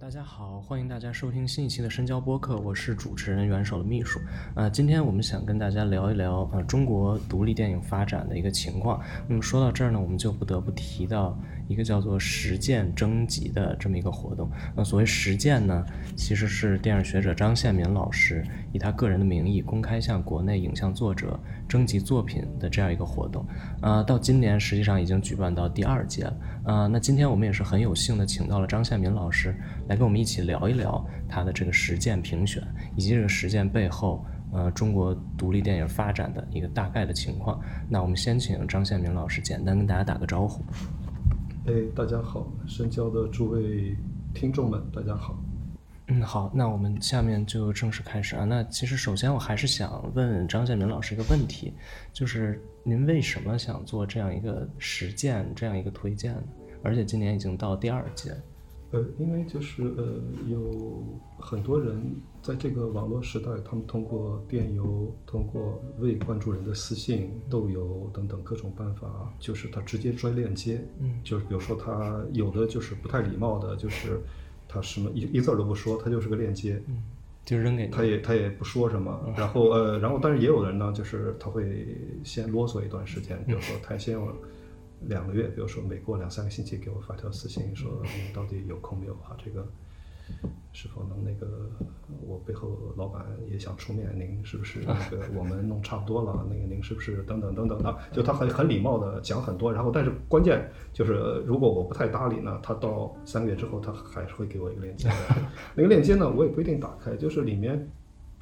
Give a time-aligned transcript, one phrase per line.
[0.00, 4.18] 大家好，欢迎大家收听新一期的深交播客，我是主持人元首的秘书。
[4.56, 9.00] 呃，今天我们想跟大家聊一聊呃中国独立电影发展的一个情况。
[9.28, 11.38] 那么说到这儿呢，我们就不得不提到
[11.68, 14.50] 一个叫做实践征集的这么一个活动。
[14.74, 15.84] 那所谓实践呢，
[16.16, 21.38] 其实是电影学者张宪民老师以他个人的名义公开向国内影像作者
[21.68, 23.46] 征集作品的这样一个活动。
[23.80, 26.36] 呃，到今年实际上已经举办到第二届了。
[26.64, 29.54] 呃，那今天我们也是很有幸的请到了张宪民老师。
[29.86, 32.62] 来跟我们一起聊一聊他的这个实践评选，
[32.96, 37.60] 以及这个实践背后，呃，中国独立电影发展的一个大概的情况。
[37.86, 40.64] 那我们先请张宪民老师简单跟大家打个招呼。
[41.66, 43.94] 哎，大家好，深交的诸位
[44.32, 45.38] 听众们，大家好。
[46.08, 48.44] 嗯，好，那我们下面就正式开始啊。
[48.44, 51.74] 那其实首先我还是想问张宪民老师一个问题，
[52.12, 56.42] 就是您为什么想做这样一个实践这样一个推荐呢？
[56.82, 58.36] 而且今年已经到第二届。
[58.90, 61.02] 呃，因为就是呃，有
[61.38, 74.20] 很多人在这个网络时代，他们通过电邮、通过未关注人的私信、豆邮等等各种办法，就是他直接拽链接，嗯，就是比如说他有的就是不太礼貌的，就是
[74.68, 77.02] 他什么一一字都不说，他就是个链接，嗯，
[77.44, 84.18] 就扔给他也他也不说什么，然后呃，然后但是也有人呢，就是他会先啰嗦一段时间，比如说他先。
[85.06, 89.36] 两个月，比如说每过两三个星期给我发条私信，说你到底有空没有啊？
[89.44, 89.68] 这个
[90.74, 91.70] 是否能那个
[92.20, 96.44] 我背后老板也想出面，您是不是那个 我们弄差不多了？
[96.50, 97.96] 那个您是不是等等等等的？
[98.12, 105.08] 就他很很礼貌的讲很多，然后但是关键就是如果我不太搭理呢，他到三个月之后他还是会给我一个链接，
[105.74, 107.88] 那个链接呢我也不一定打开，就是里面。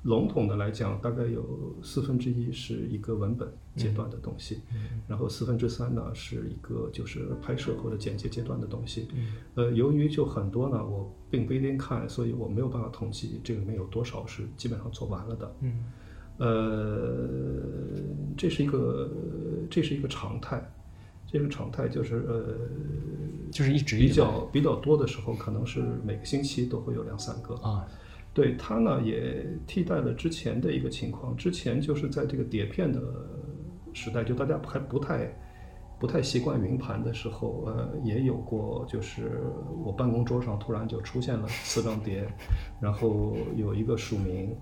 [0.03, 4.61] 笼统的来讲，大概有四分之一是一个文本阶段的东西，
[5.07, 9.07] 然后四分之三呢是一个就是拍摄或者剪辑阶段的东西。
[9.55, 15.57] 呃，由于就很多呢，我并不一定看，所以我没有办法统计这里面有多少是基本上做完了的。
[15.61, 15.85] 嗯，
[16.39, 17.29] 呃，
[18.37, 19.09] 这是一个
[19.71, 20.69] 这是一个常态，
[21.29, 22.57] 这个常态就是呃，
[23.53, 27.87] 就是一直比较比较多的时候，可能是每个星期都会有两三个啊。
[28.35, 31.37] 对它呢，也替代了之前的一个情况。
[31.37, 33.01] 之前就是在这个碟片的
[33.93, 35.31] 时代，就大家还不太
[35.99, 39.41] 不太习惯云盘的时候，呃，也有过，就是
[39.85, 42.27] 我办公桌上突然就出现了四张碟，
[42.81, 44.57] 然后有一个署名。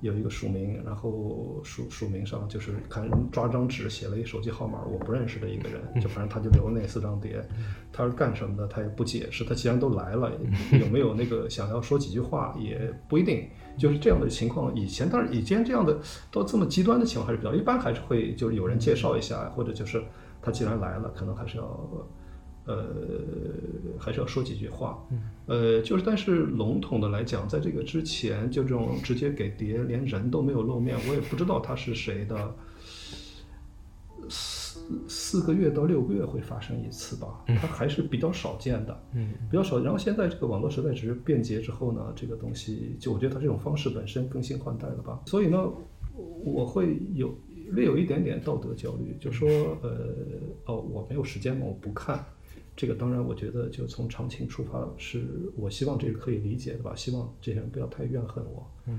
[0.00, 7.46] 有一个署名，然后署署名上就是看抓张纸写了一手机号码，我不认识的一个人，就反正他就留了那四张碟，
[7.92, 9.44] 他是干什么的，他也不解释。
[9.44, 10.32] 他既然都来了，
[10.80, 13.48] 有没有那个想要说几句话也不一定。
[13.78, 15.98] 就是这样的情况，以前当然以前这样的
[16.30, 20.02] 到这么极端的情况还是比较一般，还是会就是有人介绍一下，或者就是
[20.42, 21.88] 他既然来了，可能还是要。
[22.70, 25.04] 呃，还是要说几句话。
[25.46, 32.54] 呃，就是，但是笼统的来讲，在这个之前，就这种直接给碟，连人都没有露面，我也不知道他是谁的。
[34.28, 39.80] 四四个月到六个月会发生一次吧，它还是比较少见的，嗯，比较少。
[39.80, 45.20] 然后现在这个网络时代只是便捷之后呢，这个东西就我觉得它这种方式本身更新换代了吧。
[45.26, 45.58] 所以呢，
[46.44, 47.36] 我会有
[47.72, 49.48] 略有一点点道德焦虑，就说
[49.82, 50.14] 呃，
[50.66, 52.24] 哦，我没有时间嘛，我不看。
[52.80, 55.22] 这个当然，我觉得就从常情出发，是
[55.54, 56.94] 我希望这是可以理解的吧。
[56.96, 58.66] 希望这些人不要太怨恨我。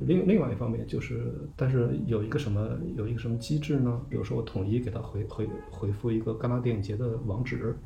[0.00, 4.00] 另另外一方面就是，但是有一个什么有一个什么机制呢？
[4.10, 7.76] 比如说我统一给他回回回复一个戛纳电影节的网址。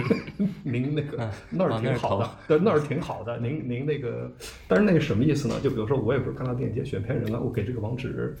[0.62, 3.40] 您那个那儿挺好的，对，那儿挺好的。
[3.40, 4.30] 您您那个，
[4.68, 5.54] 但是那个什么意思呢？
[5.62, 8.36] 就比如说我也不是戛纳电影节选片人了，我给这个网址，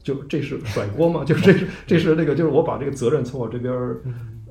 [0.00, 1.24] 就这是甩锅吗？
[1.26, 3.72] 就是这是这是那个就是我把这个责任从我这边。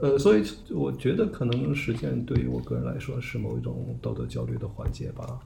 [0.01, 5.39] 呃，所以我觉得可能实践对于我个人来说是某一种道德焦虑的缓解吧。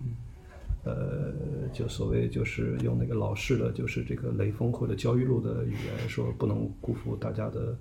[0.85, 1.33] 呃，
[1.73, 7.77] 就所谓就是用那个老式的就是这个雷锋或者焦裕禄的语言说，不能辜负大家的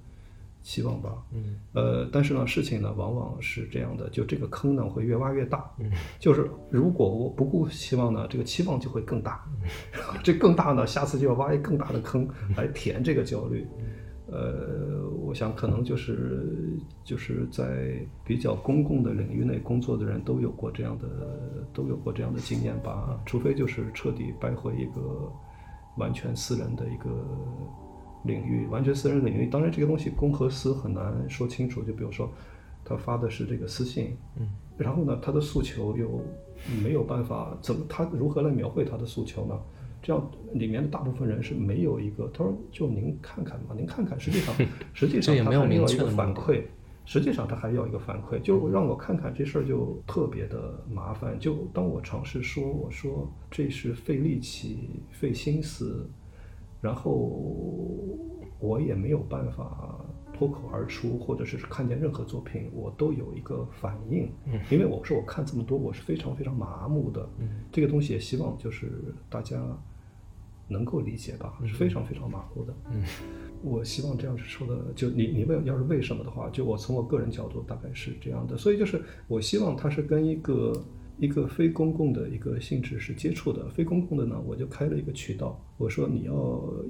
[0.63, 1.23] 期望吧。
[1.33, 1.57] 嗯。
[1.75, 5.71] 呃，但是呢，事情呢往往是这样的，就这个坑呢会越挖越大。
[5.79, 5.91] 嗯。
[6.19, 9.49] 就是如果我不顾期望呢，这个期望就会更大。
[10.23, 13.65] 这更大呢，下次就要挖一更大的坑来填这个焦虑。
[14.31, 21.07] 呃，我想可能就是就是在比较公共的领域内工作的人都有过这样的
[21.73, 25.33] 都有过这样的经验吧，除非就是彻底掰回一个
[25.97, 27.09] 完全私人的一个
[28.25, 29.47] 领域，完全私人领域。
[29.47, 31.83] 当然，这个东西公和私很难说清楚。
[31.83, 32.31] 就比如说，
[32.85, 34.47] 他发的是这个私信，嗯，
[34.77, 36.21] 然后呢，他的诉求又
[36.83, 39.59] 没有办法怎么，他如何来描绘他的诉求呢？
[40.01, 44.55] 这样里面的大部分人是没有一个，他说就您看看嘛，您看看， 实际上
[44.95, 46.63] 实际上他还要一个反馈，
[47.05, 51.39] 实际上他还要一个反馈，就让我看看这事儿就特别的麻烦。
[51.39, 56.09] 就当我尝试说我说这是费力气、费心思，
[56.81, 57.11] 然后
[58.61, 59.99] 我也没有办法
[60.39, 64.31] 脱口而出，或者是看见任何作品我都有一个反应，
[64.71, 67.29] 因为我说我看这么多我是非常非常麻木的。
[67.73, 68.93] 这个东西也希望就是
[69.29, 69.61] 大家
[70.69, 72.73] 能够理解吧，是非常非常麻木的。
[72.93, 73.03] 嗯，
[73.65, 80.73] 我希望这样是说的，就你你问要是为什么的话，就我从我个人角度大概是这样的，所以就是我希望它是跟一个
[81.19, 86.33] 一个非公共的一个性质是接触的，非公共的呢，我就开了一个渠道，我说你要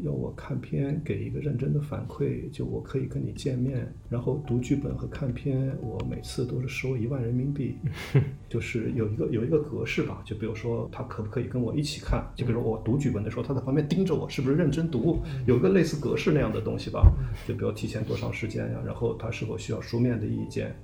[0.04, 7.76] 要我看片给一个认真的反馈，就我可以跟你见面，然后读剧本和看片，我每次都是收一万人民币，
[8.50, 17.10] 就是有一个有一个格式吧，就比如说他可不可以跟我一起看，就比如说我读剧本的时候，他在旁边盯着我是不是认真读，有一个类似格式那样的东西吧，
[17.46, 20.76] 就比如提前多长时间呀，然后他是否需要书面的意见。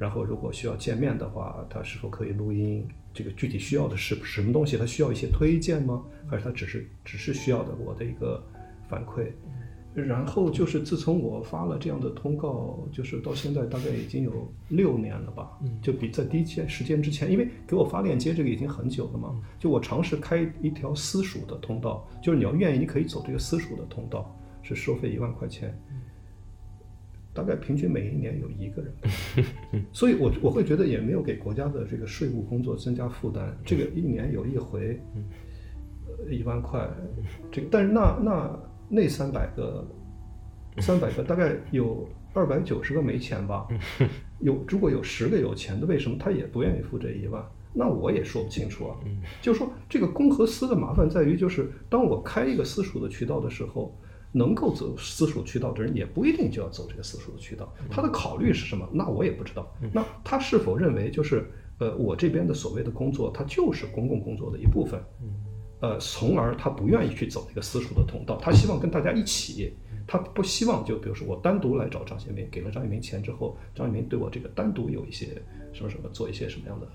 [0.00, 2.88] 然后，如果需要见面的话，他是否可以录音？
[3.12, 4.78] 这个具体需要的是什么东西？
[4.78, 6.02] 他需要一些推荐吗？
[6.26, 8.42] 还是他只是只是需要的我的一个
[8.88, 9.30] 反馈？
[9.92, 15.50] 然后就是自从我发了这样的通告，就是到现在大概已经有六年了吧。
[15.82, 19.38] 就比在第一件时间之前，因为给我发链接这个已经很久了嘛。
[19.58, 25.78] 就我尝试开一条私属的通道，就是你要愿意，你可以走这个私属的通道，是收费一万块钱。
[27.40, 33.56] 大概平均每一年有一个人， 所以我我会觉得也没有给国家的这个税务工作增加负担。
[33.64, 35.00] 这个一年有一回，
[36.06, 36.86] 呃，一万块，
[37.50, 38.60] 这个但是那那
[38.90, 39.88] 那三百个，
[40.80, 43.66] 三百个大概有二百九十个没钱吧？
[44.40, 47.42] 有如果有十个有钱的，为什么他也不愿意付这一万？
[47.72, 48.96] 那我也说不清楚啊。
[49.40, 53.96] 就是说这个公和私的麻烦在于，就是当我开一个私塾的渠道的时候。
[54.32, 58.88] 能够走私塾渠道的人也不一定就要走这个私塾的渠道，他的考虑是什么？
[58.92, 59.70] 那我也不知道。
[59.92, 65.02] 那他是否认为就是呃我这边的所谓的工作，它就是公共工作的一部分？
[65.80, 69.72] 呃，从而他不愿意去走这个私塾的通道，他希望跟大家一起，
[70.06, 75.42] 他不希望就比如说我单独来找张先明，给了张一鸣钱之后，张一鸣对我这个单独有一些
[75.72, 76.86] 什么什么做一些什么样的。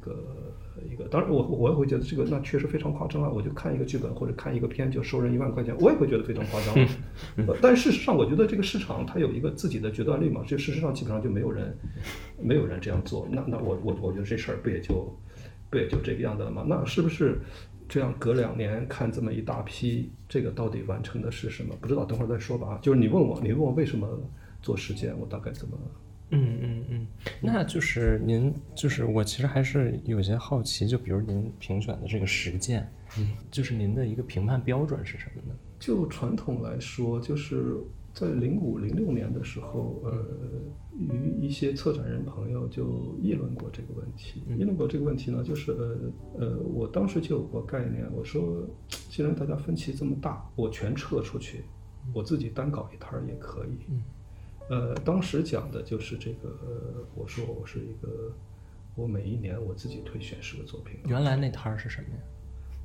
[0.00, 0.54] 一个
[0.92, 3.28] 一个，当然我我也会觉得这个那确实非常夸张啊！
[3.28, 6.74] 我就看一个剧本或者看一个片就收人一万块钱，我也会觉得非常夸张。
[7.60, 11.76] 但事实上，我觉得这个市场它有一个自己的决断力嘛，这事实上基本上就没有人
[12.40, 13.28] 没有人这样做。
[13.30, 15.14] 那那我我我觉得这事儿不也就
[15.68, 16.64] 不也就这个样子了吗？
[16.66, 17.38] 那是不是
[17.86, 21.74] 这样隔两年看这么一大批，这个到底完成的是什么？
[21.78, 22.78] 不知道，等会儿再说吧啊！
[22.80, 24.08] 就是你问我，你问我为什么
[24.62, 25.76] 做实践，我大概怎么？
[26.30, 27.06] 嗯嗯嗯，
[27.40, 32.88] 那就是您，就是我其实还是有些好奇，就比如您评选的这个实践，
[33.18, 35.58] 嗯，就是您的一个评判标准是什么呢？
[35.78, 37.76] 就传统来说，就是
[38.14, 40.24] 在零五零六年的时候，呃，
[40.98, 44.42] 与一些策展人朋友就议论过这个问题。
[44.58, 45.98] 议论过这个问题呢，就是呃
[46.38, 48.68] 呃，我当时就有过概念，我说，
[49.08, 51.64] 既然大家分歧这么大，我全撤出去，
[52.12, 53.78] 我自己单搞一摊儿也可以。
[54.70, 58.32] 呃，当时讲的就是这个，我说我是一个，
[58.94, 61.00] 我每一年我自己推选十个作品。
[61.08, 62.22] 原来那摊儿是什么呀？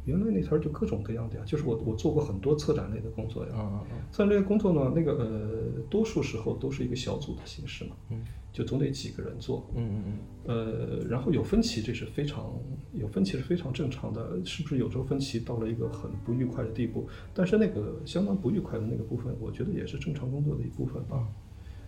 [0.03, 3.51] 原来那摊儿就各种各样的呀，就是我我做过很多策展类的工作呀。
[3.55, 3.97] 嗯嗯嗯。
[4.11, 7.95] 策展类工作呢，那个呃，多数时候都是一个小组的形式嘛。
[8.09, 8.25] 嗯。
[8.51, 9.69] 就总得几个人做。
[9.75, 10.19] 嗯嗯嗯。
[10.45, 12.51] 呃，然后有分歧，这是非常
[12.93, 14.43] 有分歧是非常正常的。
[14.43, 17.07] 是不是有时候分歧到了一个很不愉快的地步？
[17.31, 21.27] 但是那个相当不愉快的那个部分，我觉得也是正常工作的一部分吧。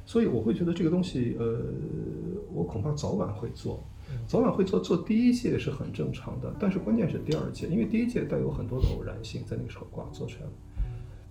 [0.08, 1.60] 所以我会觉得这个东西，呃，
[2.54, 3.84] 我恐怕早晚会做，
[4.26, 4.80] 早晚会做。
[4.80, 10.52] 做第一届是很正常的，但是关键是第二届，因为第一届带有很多的偶然性，在那个时候挂做出来了。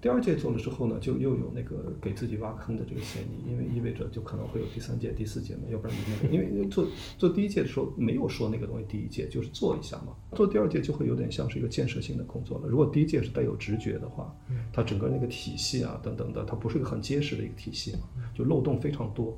[0.06, 6.86] 第二届做了之后呢，就又有那个给自己挖坑的这个嫌疑，因为意味着就可能会有第三届、第四届嘛，要不然你那个，因为做
[7.18, 12.68] 做第一届的时候没有说那个东西，第一届就是做一下嘛，做第二届就会有点像是一个建设性的工作了。
[12.68, 14.32] 如果第一届是带有直觉的话，
[14.72, 19.36] 它整个那个体系啊等等的，它不是一个很结实的一个体系嘛，就漏洞非常多。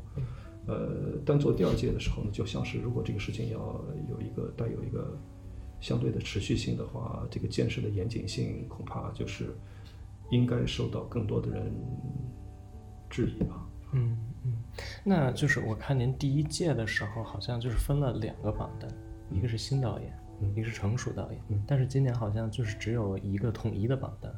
[0.66, 3.58] 呃，但做第二届的时候呢，就像是如果这个事情要
[4.10, 5.18] 有一个带有一个
[5.80, 9.56] 相对的持续性的话，这个建设的严谨性恐怕就是。
[10.30, 11.73] 应该受到更多的人
[13.08, 13.66] 质疑吧。
[13.92, 14.52] 嗯嗯，
[15.04, 18.90] 那就是我看您第一届的时候，好像就是分了两个榜单，
[19.30, 20.12] 一个是新导演，
[20.54, 21.40] 一个是成熟导演。
[21.49, 24.32] 嗯但是今年好像就是只有一个统一的榜单。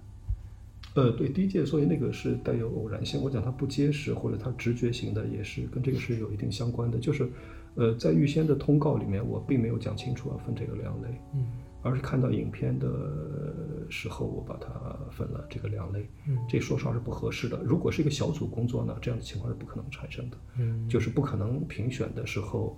[0.94, 3.23] 呃，对，第一届，所以那个是带有偶然性。
[3.23, 6.99] 我讲它不结实，或者它直觉型的，也是跟这个是有一定相关的。
[6.99, 7.30] 就是，
[7.76, 11.20] 呃，在预先的通告里面，我并没有讲清楚要分这个两类。
[11.35, 11.47] 嗯。
[11.82, 12.88] 而是看到影片的
[13.88, 14.68] 时候，我把它
[15.10, 16.08] 分了这个两类。
[16.28, 17.58] 嗯，这说实话是不合适的。
[17.64, 20.37] 如果是一个小组工作呢，这样的情况是不可能产生的。
[20.58, 22.76] 嗯，就是不可能评选的时候，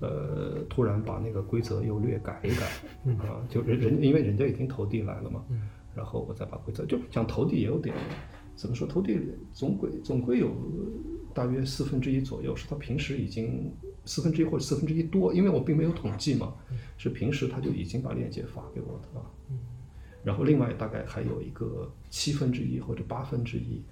[0.00, 2.68] 呃，突然把那个规则又略改一改。
[3.04, 5.44] 嗯啊，就人人因为人家已经投递来了嘛。
[5.48, 7.96] 嗯，然后我再把规则就讲投递也有点，
[8.54, 9.18] 怎么说投递
[9.52, 10.50] 总归总归有
[11.32, 13.72] 大约四分之一左右是他平时已经。
[14.04, 16.54] 四分之一或者四分之一多，因为我并没有统计嘛，
[16.98, 19.30] 是平时他就已经把链接发给我的了。
[20.24, 23.82] 然后另外大概还有一个七分之一或者八分之一，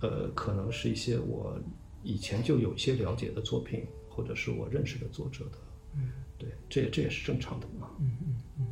[0.00, 1.58] 呃，可能是一些我
[2.02, 5.58] 以前就有一些了解的作品，或者是我认识的作者的。
[5.96, 7.90] 嗯，对，这这也是正常的嘛。
[7.98, 8.66] 嗯嗯嗯。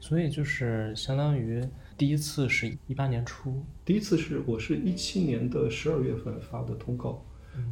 [0.00, 1.62] 所以就是相当于
[1.96, 7.24] 第一次是一八年初，第一次是我是一七年的十二月份发的通告。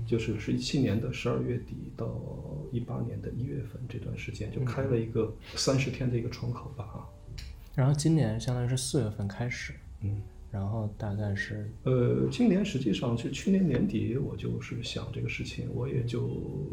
[0.06, 2.06] 就是是一七年的十二月底到
[2.72, 7.06] 一八年的一月份这段时间，就开了一个三十天的一个窗口吧啊。
[7.74, 16.28] 然后今年相当于是四月份开始，嗯，然后大概是呃，今年实际上是去年年底我就是想这个事情，我也就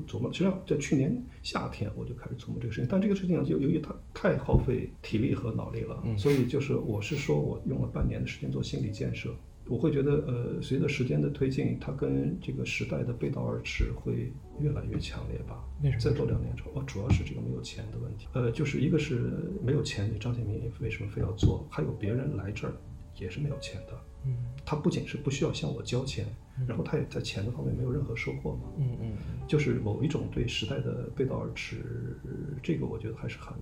[0.07, 9.33] 琢磨，实际上在去年夏天我就开始琢磨这个事情，但这个事情呢，就由于它太耗费体力和脑力了，所以就是我是说我用了半年的时间做心理建设。
[9.69, 15.63] 我会觉得，呃，随着时间的推进，它跟这个时代的背道而驰会越来越强烈吧。
[15.99, 18.27] 再做两年之后，哦，主要是这个没有钱的问题。
[18.33, 21.67] 呃，就是一个是没有钱，你张建民为什么非要做？
[21.69, 22.73] 还有别人来这儿
[23.15, 23.93] 也是没有钱的。
[24.25, 24.35] 嗯。
[24.65, 26.25] 他不仅是不需要向我交钱，
[26.67, 28.63] 然后他也在钱的方面没有任何收获嘛。
[28.79, 29.17] 嗯嗯。
[29.47, 32.17] 就是某一种对时代的背道而驰，
[32.63, 33.53] 这个我觉得还是很。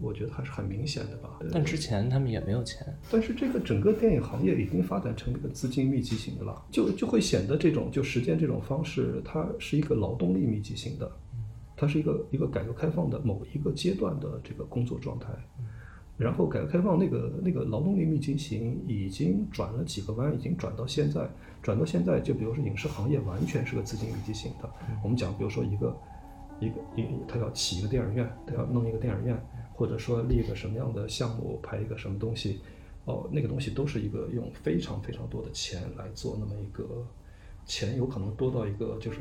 [0.00, 1.38] 我觉得还是很明显的吧。
[1.52, 2.86] 但之前他们也没有钱。
[3.10, 11.10] 但是这个整个电影行业已经发展成一个资金密集型的了，就就会显得这种就实践这种方式，它是一个劳动力密集型的，
[11.76, 15.28] 它是一个一个改革开放的某一个阶段的这个工作状态。
[16.16, 21.30] 然后改革开放那个那个劳动力密集型已经转了几个弯，已经转到现在，
[21.62, 24.68] 转到现在就比如说影视行业完全是个资金密集型的。
[25.04, 25.96] 我们讲，比如说一个
[26.58, 29.40] 一个一他要起一个电影院，他要弄一个电影院。
[29.78, 32.58] 或者说立一个什么样的项目，拍一个什么东西，
[33.04, 36.84] 哦，那个东西都是一个用非常非常多的钱来做那么一个，
[37.64, 39.20] 钱有可能多到一个就是，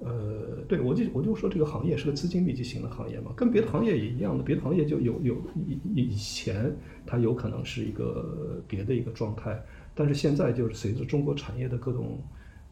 [0.00, 6.74] 呃，对我就我就说这个行业是个资金密集型的行业嘛，跟别的行业也一样的，别的行业就有有以以前
[7.06, 9.56] 它有可能是一个别的一个状态，
[9.94, 12.18] 但是现在就是随着中国产业的各种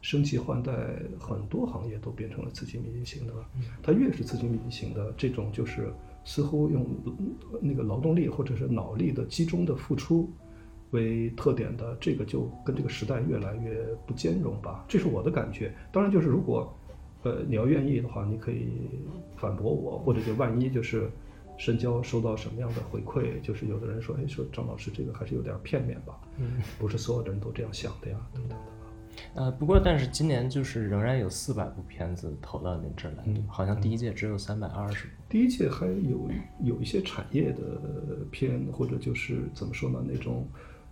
[0.01, 0.73] 升级换代，
[1.17, 3.49] 很多行业都变成了资金密集型的了，
[3.81, 5.93] 它越是资金密集型的这种就是。
[6.23, 6.85] 似乎用
[7.59, 10.29] 那个劳动力或者是脑力的集中的付出
[10.91, 15.73] 为特点的，这个就跟这个时代越来越不兼容吧，这是我的感觉。
[15.91, 16.71] 当然，就是如果
[17.23, 18.67] 呃你要愿意的话，你可以
[19.37, 21.09] 反驳我，或者就万一就是
[21.57, 28.70] 深交收到什么样的回馈，就是有的人说，哎，说张老师这个还是有点片面吧，嗯不是所有的人都这样想的呀，等等的。
[29.33, 35.13] 呃，不过但是今年就是仍然有四百部片子投到您这儿来，好像第一届只有三百二十部。
[35.29, 36.29] 第一届还有
[36.61, 40.45] 有一些产业的片，或者就是怎么说呢，那种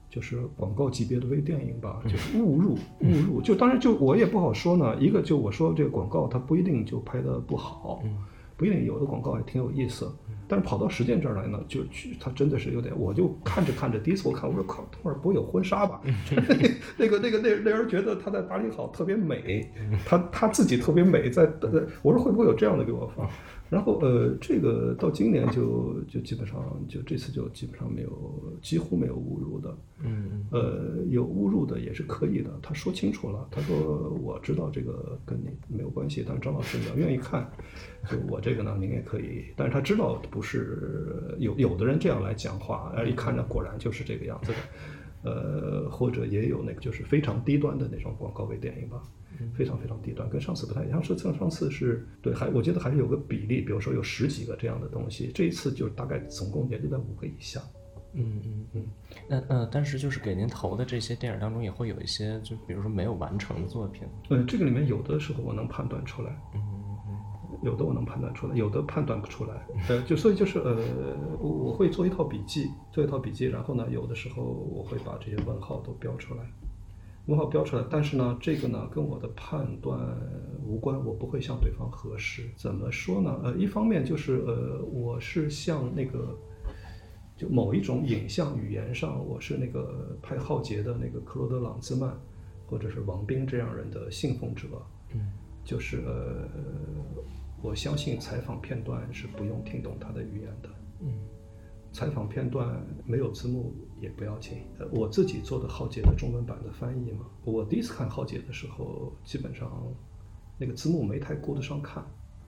[0.10, 3.42] 就是广告级别的微电影吧，就是 误入误入。
[3.42, 8.02] 就当然就我也不好说呢，一个就我说这个广告它不一定就拍的不好，
[8.60, 10.08] 不一定有的广告还挺有意思。
[10.52, 16.02] 但是跑到实践这儿来呢，就去他真的是有点，我就看着看着，第一次我看，我说靠，等会儿不会有婚纱吧？
[16.98, 19.72] 那个那个那那人觉得他在巴黎好特别美，
[20.06, 21.48] 他他自己特别美，在
[22.02, 23.30] 我说会不会有这样的给我发？
[23.70, 28.10] 然后呃，这个到今年就就基本上就这次就基本上没有
[28.62, 37.50] 几乎没有误入的，嗯呃有误入的也是可以的，他说清楚了，他说我知道这个跟你没有关系，但是张老师你要愿意看，
[38.10, 44.58] 就我这个呢您也可以，但是他知道不是有有的人这样来讲话，而一看呢果然就是这个样子的。
[45.22, 49.04] 呃，或者也有那个就是非常低端的那种广告位电影吧，
[49.54, 51.04] 非常非常低端，跟上次不太一样。
[51.04, 57.62] 上次上次是对，还我觉得还是有个比例，比如说有十几个这样的东西，这一次就大概总共也就在五个以下。
[58.14, 58.86] 嗯嗯嗯。
[59.28, 64.04] 那呃，但是就是给您投的这些电影当中，也会有一些，就比如说没有完成的作品。
[64.30, 66.36] 嗯，这个里面有的时候我能判断出来。
[66.56, 66.62] 嗯。
[67.62, 69.68] 有的我能判断出来，有的判断不出来。
[69.90, 70.78] 呃，就所以就是呃，
[71.42, 76.44] 我我会做一套笔记，做一套笔记，然后呢，有的时候我会把这些问号都标出来，
[77.30, 77.84] 问号标出来。
[77.90, 79.98] 但是呢，这个呢跟我的判断
[80.66, 82.50] 无关，我不会向对方核实。
[82.58, 83.40] 怎么说呢？
[83.44, 86.38] 呃，一方面就是呃，我是像那个，
[87.38, 92.14] 就某一种影像语言上，我是那个拍《浩劫》的那个克罗德·朗兹曼，
[92.68, 94.68] 或者是王兵这样人的信奉者。
[95.14, 95.32] 嗯，
[95.64, 96.50] 就是呃。
[97.62, 100.70] 我相信采访片段是不用听懂他的语言的，
[101.02, 101.12] 嗯，
[101.92, 104.60] 采访片段没有字幕也不要紧。
[104.78, 109.70] 呃，我自己做的浩劫的中文版的翻译嘛，我第一次看浩劫的时候，基本上
[110.58, 112.06] 那个字幕没太顾得上看，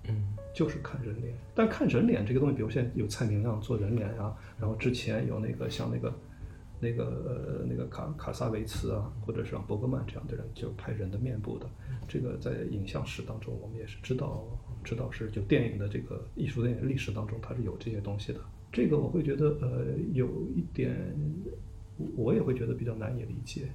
[0.08, 1.36] 嗯，就是看人脸。
[1.56, 6.14] 但看人脸这个东西，比如现在有蔡明亮做人脸啊，然后之前有那个像那个
[6.80, 11.70] 那个呃那个卡卡萨维茨啊，或者是像伯格曼这样的人，就拍人的面部的，
[12.08, 14.46] 这个在影像史当中我们也是知道
[14.84, 18.40] 知道是就电影的这个艺术电影历史当中它是有这些东西的。
[18.72, 20.96] 这个我会觉得呃有一点，
[22.16, 23.68] 我也会觉得比较难以理解。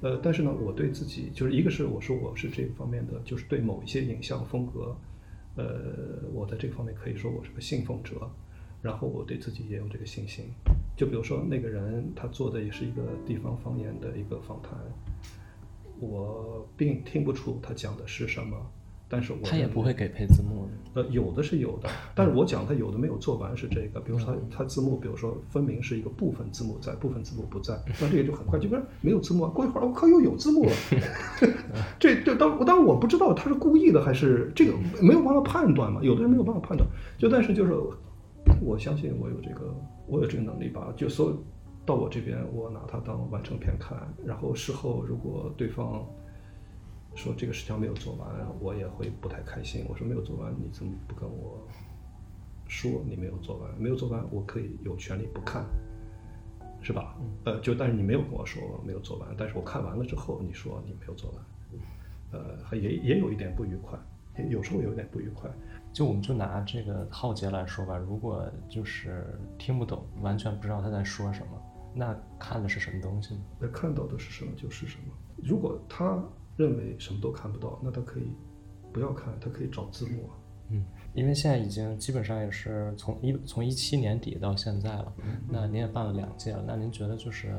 [0.00, 4.96] 呃，但是呢，我对自己就是一个是我说我是这个方面的，就是对某一些影像风格，
[5.56, 8.30] 呃，我在这个方面可以说我是个信奉者，
[8.80, 10.46] 然后我对自己也有这个信心。
[10.96, 14.72] 就比如说那个人他做的也是一个地方方言的一个访谈，
[15.98, 18.56] 我并听不出他讲的是什么，
[19.10, 21.02] 但是我他也不会给配字幕的。
[21.02, 30.72] 呃，有的是有的，但是我讲他有的没有做完是这个，比如说他他字幕，比如说分明是一个部分字幕在，部分字幕不在，那这个就很快，就跟没有字幕啊，过一会儿我靠又有字幕了，
[31.98, 36.88] 这这当当然我不知道他是故意的还是这个没有办法判断嘛，有的人没有办法判断，
[37.18, 37.74] 就但是就是
[38.60, 39.74] 我相信我有这个
[40.06, 41.44] 我有这个能力吧，就所有
[41.86, 46.04] 到我这边我拿它当完成片看，然后事后如果对方。
[47.16, 48.28] 说这个事情没有做完，
[48.60, 49.84] 我也会不太开心。
[49.88, 51.66] 我说没有做完，你怎么不跟我
[52.66, 53.70] 说你没有做完？
[53.78, 55.64] 没有做完，我可以有权利不看，
[56.80, 57.16] 是吧？
[57.44, 61.44] 呃，就但是你没有跟我说没有做完，但是我看完了之后，你说你没有做完，
[62.32, 63.98] 呃，还也也有一点不愉快，
[64.38, 65.50] 也有时候有点不愉快。
[65.92, 69.26] 就我们就拿这个浩劫来说吧，如果就是
[69.58, 71.60] 听不懂，完全不知道他在说什么，
[71.92, 73.40] 那看的是什么东西呢？
[73.58, 75.12] 那看到的是什么就是什么。
[75.42, 76.22] 如果他
[76.60, 78.24] 认为什么都看不到，那他可以
[78.92, 80.36] 不要看，他可以找字幕啊。
[80.68, 85.10] 嗯，因为现在已经基本上也是从一从一七年底到现在了，
[85.48, 87.58] 那您也办了两届了，那您觉得就是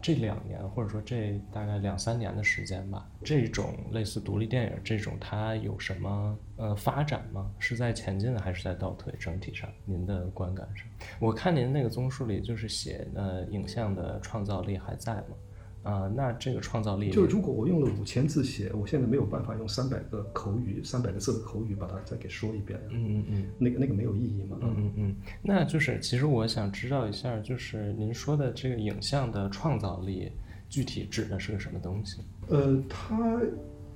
[0.00, 7.50] 这两年或者说这大概两三年的时间吧，这种类似独立电影这种它有什么呃发展吗？
[7.58, 9.12] 是在前进还是在倒退？
[9.18, 10.86] 整体上您的观感上，
[11.20, 15.36] 我看您那个综述里就是写呃影像的创造力还在吗？
[15.86, 22.86] 啊，那这个创造力就如果我用了五千字写，我现在没有办法用三百个口语、三百个字的口语把它再给说一遍呀。
[22.90, 24.58] 嗯嗯嗯，那个那个没有意义嘛。
[24.62, 30.32] 嗯嗯嗯，那就是其实我想知道一下，就是您说的这个影像的创造力，
[30.68, 32.20] 具体指的是个什么东西？
[32.48, 33.40] 呃，它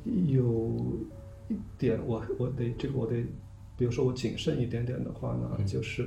[0.04, 0.72] 有
[1.48, 3.24] 一点，我我得这个我得，
[3.80, 6.06] 比如说我谨慎一点点的话呢，就是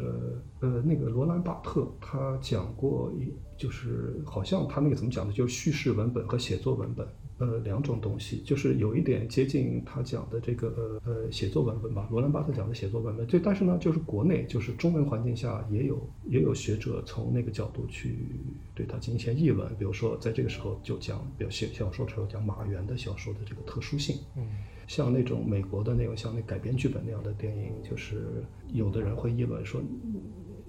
[0.59, 7.07] 呃那个罗兰巴特他讲过一，就是好像他那个怎么讲的，就是叙事文本和写作文本。
[7.39, 13.25] 呃，两种东西，就是有一点接近他讲的这个呃呃写作文本吧，罗兰巴特讲的写作文本。
[13.27, 18.29] 就但是呢，就是国内就是中文环境下也有也有学者从那个角度去
[18.75, 24.15] 对他进行一些议论，比如说在这个时候就讲，比如写小说的时候讲马原的小说的这个特殊性。
[24.38, 24.47] 嗯，
[24.87, 29.81] 像那种美国的那种像那改编剧本那样的电影，就是有的人会议论说，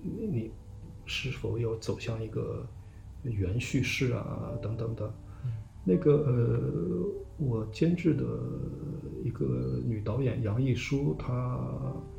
[0.02, 0.50] 你你
[1.06, 2.66] 是否有走向一个
[3.22, 5.14] 原叙事啊等等的。
[5.86, 8.24] 那个呃，我监制的
[9.22, 11.60] 一个女导演杨艺舒，她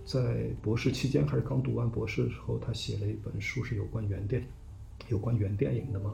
[0.06, 4.46] 在博士期间还是刚读完博士的时候，她写了一本书，是有关原电，
[5.08, 6.14] 有关原电影的嘛。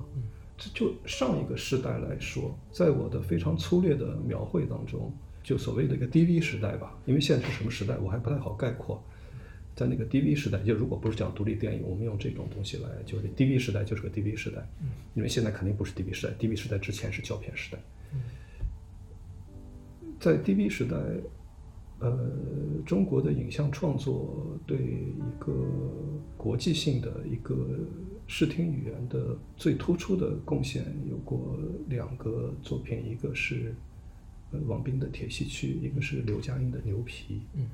[0.57, 5.11] 这就上一个时代来说，在我的非常粗略的描绘当中，
[5.43, 9.03] 就所谓的一个 DV 时代吧，因为现在是什么时代，我还不太好概括。
[9.73, 14.67] 在那个 DV 时代，就如果不是讲独立电影，我们用这种东西来，就是 DV 时代就是个 DV 时代，
[15.15, 17.79] 因为现在肯定不是 DV 时代，DV 时代之前是胶片时代。
[20.19, 20.97] 在 DV 时代，
[21.99, 22.29] 呃，
[22.85, 25.53] 中国的影像创作对一个
[26.37, 27.65] 国际性的一个
[28.27, 33.73] 视听语言的最突出的贡献有过两个作品，一个是
[34.51, 37.35] 呃王斌的《铁西区》，一个是刘嘉英的《牛皮》。
[37.55, 37.67] 嗯。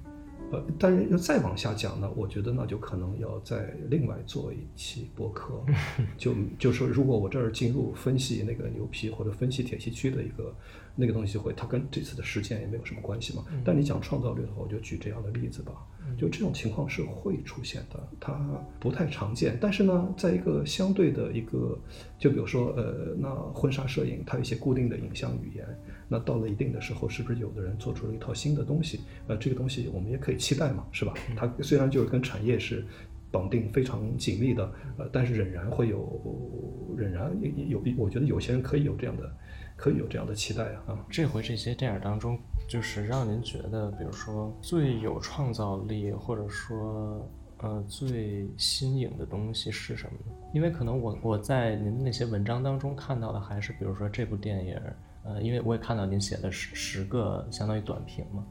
[0.50, 5.62] 呃，但是要再往下讲呢，我觉得那就可能要再另外做一期播客，
[6.18, 10.56] 就就说如果我这儿进入分析那个牛皮或者分析铁西区的一个
[10.96, 13.44] 那个东西会，它跟这次的事件也没有什么关系嘛。
[13.66, 15.74] 但你讲创造力的话，我就举这样的例子吧，
[16.18, 18.40] 就这种情况是会出现的，它
[18.80, 19.58] 不太常见。
[19.60, 21.78] 但是呢，在一个相对的一个，
[22.18, 25.68] 就比如说呃，那婚纱摄影它有一些固定的影像语言。
[26.08, 29.02] 那到了一定的时候，是不是有的人做出了一套新的东西？
[29.28, 31.14] 呃，这个东西我们也可以期待嘛，是吧？
[31.36, 32.86] 它虽然就是跟产业是
[33.30, 37.30] 绑定非常紧密的，呃，但是仍然会有，仍然
[37.68, 39.30] 有，我觉得有些人可以有这样的，
[39.76, 40.84] 可以有这样的期待啊。
[40.88, 42.40] 啊，这回这些电影当中，
[42.70, 50.34] 就是让您觉得，比如说最有创造力，或者说呃最新颖的东西是什么呢？
[50.54, 54.80] 因为可能我我在您那些文章当中看到的还是比如说这部电影，
[55.28, 58.46] 呃，因为我也看到您写的十十个相当于短评嘛，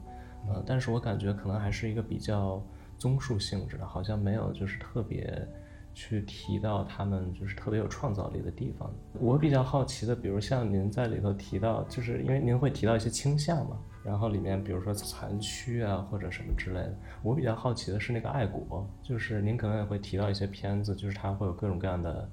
[0.49, 2.63] 呃，但是我感觉可能还是一个比较
[2.97, 5.47] 综述性质的，好像没有就是特别。
[5.99, 8.87] 去提到他们就是特别有创造力的地方。
[9.13, 16.95] 我比较好奇的，比如像您在里头提到，就是因为您会提到一些倾向嘛，然后里面比如说残区啊或者什么之类的。
[17.23, 22.29] 我比较好奇的是那个爱国，就是您可能也会提到一些片子，就是它会有各种各样的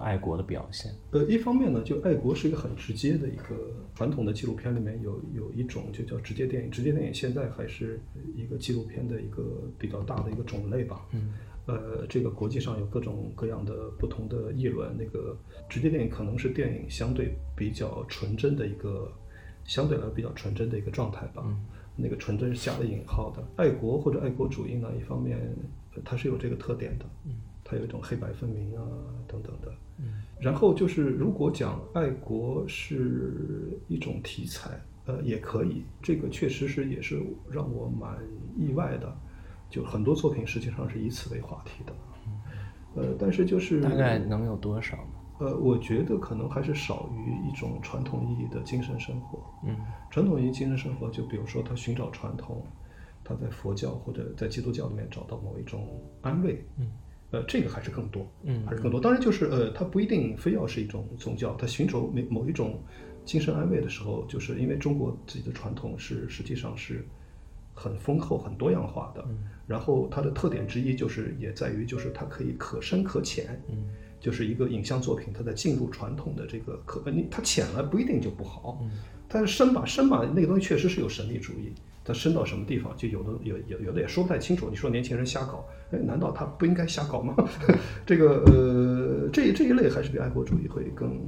[0.00, 0.92] 爱国的表现。
[1.12, 8.00] 呃，一方面呢，就爱国是一个很直接的一个传统的纪录片里面有有一种就叫直接电影，直接电影现在还是
[8.36, 11.06] 一个纪录片的一个比较大的一个种类吧。
[11.12, 11.32] 嗯。
[11.66, 14.96] 呃，这个国际上有各种各样的不同的议论。
[14.96, 15.36] 那个
[15.68, 19.12] 直接电影可能是电影相对比较纯真的一个，
[19.64, 21.44] 相对来比较纯真的一个状态吧。
[21.94, 23.44] 那个纯真是加了引号的。
[23.56, 25.54] 爱国或者爱国主义呢，一方面
[26.06, 27.04] 它是有这个特点的，
[27.68, 28.82] 它有一种黑白分明啊
[29.26, 29.70] 等等的。
[29.98, 35.84] 嗯然后就是，如果讲爱国是一种题材，呃，也可以。
[36.00, 38.16] 这个确实是也是让我蛮
[38.56, 39.12] 意外的。
[39.68, 41.92] 就很多作品实际上是以此为话题的，
[42.94, 45.12] 呃，但是就是大概能有多少呢？
[45.40, 49.44] 呃，我觉得可能还是少于一种传统意义的精神生活。
[49.64, 49.76] 嗯，
[50.08, 52.64] 传统意义精神生活，就比如说他寻找传统，
[53.24, 56.64] 他在佛教或者在基督教里面找到某一种安慰。
[56.78, 56.90] 嗯，
[57.30, 59.00] 呃，这个还是更多，嗯，还是更多。
[59.00, 62.82] 当然就是呃，它不一定非要是一种宗教，它寻求某某一种
[63.24, 67.06] 精神安慰的时候，就是因为中国自己的传统是实际上是。
[67.80, 69.24] 很丰厚、很多样化的，
[69.64, 73.62] 然后它的特点之一就是也在于，就是它可以可深可浅，
[74.18, 78.84] 就是一个影像作品，它在进入传统的这个可，你它浅了不一定就不好，
[79.28, 81.72] 但是深吧深吧，那个东西确实是有神秘主义。
[82.08, 84.70] 它深到什么地方，就有的有有有的也说不太清楚。
[84.70, 87.36] 你说年轻人瞎搞，哎，难道他不应该瞎搞吗？
[88.06, 91.20] 这个呃，这这一类还是比爱国主义会更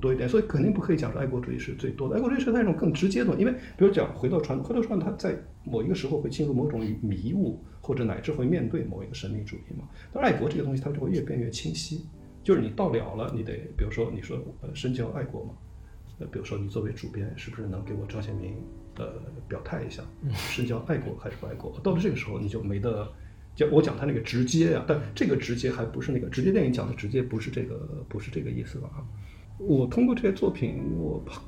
[0.00, 2.14] 多一点，所以肯定不可以讲说爱国主义是最多的。
[2.14, 9.88] 爱国主义是那种更直接的，因为比如讲回到传统回到传统，它在某一个时候会进入某种迷雾，或者乃至会面对某一个神秘主义嘛。
[10.12, 12.06] 但爱国这个东西，它就会越变越清晰。
[12.44, 15.50] 就是你到了了，你得比如说你说呃深交爱国嘛，
[16.20, 18.54] 呃比如说你作为主编，是不是能给我彰显明？
[18.98, 19.12] 呃，
[19.48, 20.02] 表态一下，
[20.34, 21.72] 是叫爱国还是不爱国？
[21.82, 23.08] 到了这个时候，你就没得
[23.54, 23.68] 就。
[23.70, 28.90] 我讲他那个直接呀，但这个直接还不是那个直接电影讲的直接，不是这个，不是这个意思吧？
[29.58, 31.42] 我通过这些作品，我判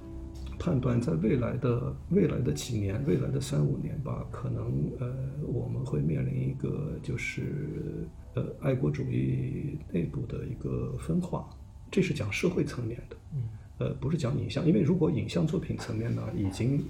[0.59, 5.07] 判断，在未来的未来的几年，未来的三五年吧，可能呃，
[5.47, 11.49] 我们会面临一个就是呃，爱国主义内部的一个分化。
[11.91, 13.17] 这是讲社会层面的，
[13.79, 16.85] 呃，不是讲影像，因为如果影像作品层面呢，已经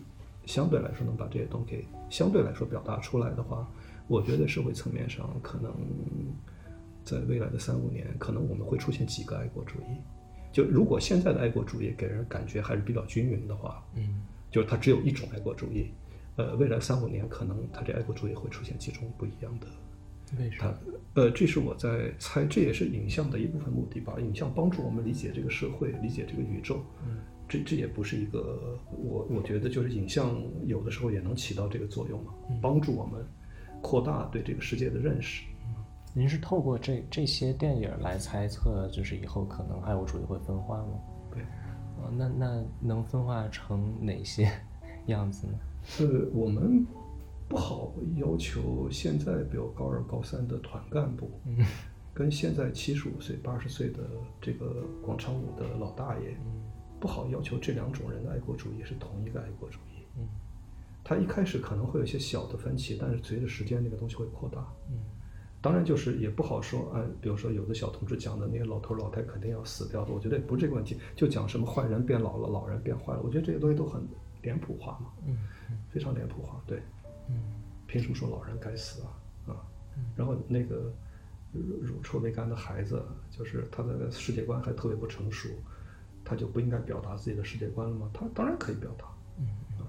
[0.46, 3.68] 相对来说能把这些东西相对来说表达出来的话，
[4.08, 5.72] 我觉得社会层面上可能
[7.04, 10.00] 在未来的三五年，可能我们会出现几个爱国主义。
[10.52, 15.92] 就如果现在的爱国主义给人感觉还是比较均匀的话，嗯，就是它只有一种爱国主义。
[16.36, 19.66] 呃，未来三五年可能它这爱国主义会出现几种不一样的。
[20.38, 20.74] 为什么？
[21.14, 24.16] 呃，这是我在猜，这也是影像的一部分目的吧。
[24.18, 26.84] 影像帮助我们理解这个社会，理解这个宇宙。
[27.06, 27.18] 嗯。
[27.50, 32.32] 这这也不是一个，我我觉得就是影像有的时候也能起到这个作用嘛，
[32.62, 33.26] 帮助我们
[33.82, 35.44] 扩大对这个世界的认识。
[36.14, 41.00] 您是透过这这些电影来猜测，就是以后可能爱国主义会分化吗？
[41.32, 44.48] 对，啊，那那能分化成哪些
[45.06, 45.52] 样子呢？
[45.98, 46.86] 呃，我们
[47.48, 51.28] 不好要求现在比如高二高三的团干部，
[52.14, 53.98] 跟现在七十五岁八十岁的
[54.40, 56.36] 这个广场舞的老大爷。
[57.00, 60.04] 不好要求这两种人的爱国主义是同一个爱国主义。
[60.18, 60.28] 嗯，
[61.02, 64.60] 他一开始可能会有一些小的分歧，但是随着时间，那个东西会扩大。
[64.90, 64.98] 嗯，
[65.62, 74.06] 当然就是也不好说，按比如说有的小同志讲的那些老头老太肯定要死掉的，我觉得也不是这个问题，就讲什么坏人变老了，老人变坏了，我觉得这些东西都很
[74.42, 75.10] 脸谱化嘛。
[75.26, 75.36] 嗯，
[75.90, 76.60] 非常脸谱化。
[76.66, 76.82] 对。
[77.28, 77.36] 嗯，
[77.86, 79.08] 凭什么说老人该死啊？
[79.48, 79.56] 啊，
[80.16, 80.92] 然后那个
[81.52, 85.48] 乳臭未干的孩子，就是他的世界观还特别不成熟。
[86.30, 88.08] 他就不应该表达自己的世界观了吗？
[88.14, 89.04] 他当然可以表达。
[89.40, 89.48] 嗯
[89.80, 89.86] 嗯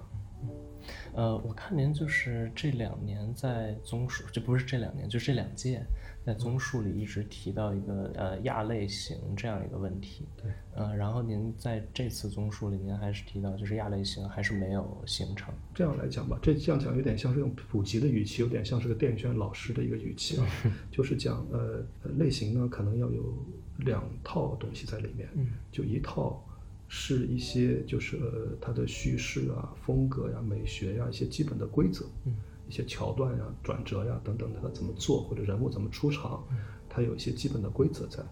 [1.14, 5.80] 呃，我看您就是这两年在综述，就不是这两年，就这两届。
[6.24, 15.52] 在综述里一直提到一个呃亚类型这样一个问题，对，呃，然后您在这次综述里，您还是提到就是亚类型还是没有形成。
[15.74, 20.46] 这样来讲吧，这这样讲有点像是用普及的语气，有点像是个电影学院老师的一个语气啊，
[20.92, 21.84] 就是讲呃
[22.16, 23.34] 类型呢可能要有
[23.84, 26.42] 两套东西在里面，嗯，就一套
[26.88, 32.34] 是一些就是呃它的叙事啊、风格呀、美学呀一些基本的规则，嗯。
[32.68, 36.42] 一些桥段呀、转折呀等等的，它怎么做或者人物怎么出场，
[36.88, 38.22] 它有一些基本的规则在。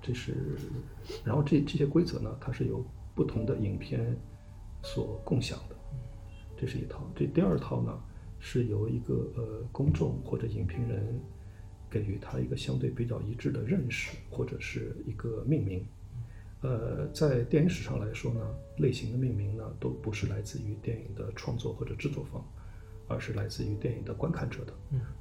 [0.00, 0.36] 这是，
[1.24, 4.14] 然后这这些规则呢，它是由不同的影片
[4.84, 5.74] 所共享的，
[6.56, 7.10] 这是一套。
[7.16, 7.98] 这第二套呢，
[8.38, 11.18] 是由一个呃公众或者影评人
[11.90, 15.84] 给予它一个相对比较一致的认识，或者是一个命名。
[16.62, 18.40] 呃，在电影史上来说呢，
[18.78, 22.44] 类型的命名呢，都不是来自于电影的创作或者制作方。
[23.10, 24.74] 而是来自于电影的观看者的，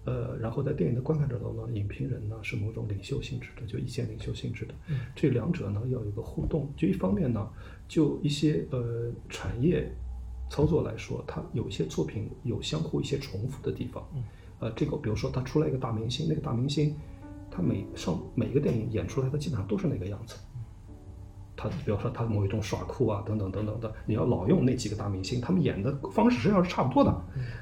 [0.03, 4.73] 呃，然后在电影的观看者中呢，影评人呢是某种领袖性质的，就意见领袖性质的，
[5.15, 6.69] 这两者呢要有一个互动。
[6.75, 7.49] 就一方面呢，
[7.87, 9.89] 就一些呃产业
[10.49, 14.05] 操作来说，它有一些作品有相互一些重复的地方，
[14.59, 16.95] 呃，这个比如说他出来一个大明星，那个大明星
[17.51, 20.35] 他每上每个电影演出来，他基本上都是那个样子。
[21.59, 27.11] 他比如说他某一种耍酷啊，等等等等的，你要老用那几个大明星，他们演的方式实际上是差不多的。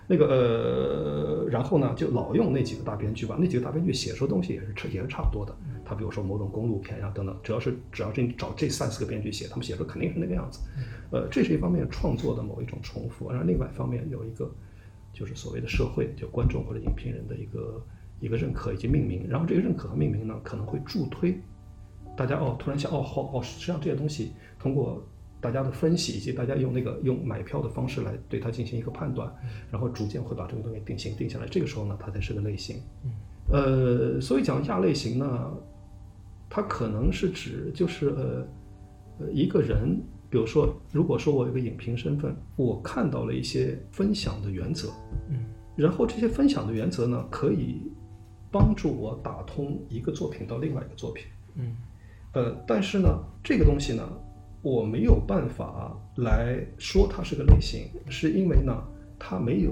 [0.05, 5.55] 那个呃，然后呢，就老用那几个大编剧吧，那几个大编剧写出的东西也是也是差不多的。
[5.85, 10.59] 他比如说某种公路片呀等等，只要是只要是你找这三四个编剧写，他们写出肯定是那个样子。
[11.11, 14.51] 呃，这是一方面创作的某一种重复，然后另外一方面有一个
[15.15, 17.83] 就是所谓的社会，就观众或者影评人的一个
[18.19, 21.39] 一个认可以及命名，然后这个认可和命名呢可能会助推。
[22.17, 25.05] 大家哦，突然想哦，好哦，实际上这些东西通过
[25.41, 29.33] 大家的分析，以及大家用那个用买票的方式来对它进行一个判断，
[29.71, 31.47] 然后逐渐会把这个东西定型定下来。
[31.47, 32.77] 这个时候呢，它才是个类型。
[33.51, 35.53] 呃，所以讲亚类型呢，
[36.49, 38.47] 它可能是指就是呃
[39.19, 40.01] 呃一个人，
[40.35, 44.89] 比如说，如果说我有个影评身份，我看到了一些分享的原则，
[45.29, 45.45] 嗯，
[45.77, 47.81] 然后这些分享的原则呢，可以
[48.51, 51.77] 帮助我打通一个作品到另外一个作品，嗯。
[52.33, 53.07] 呃，但是呢，
[53.41, 54.03] 这个东西呢，
[54.61, 58.73] 我没有办法来说它是个类型，是因为呢，
[59.17, 59.71] 它没有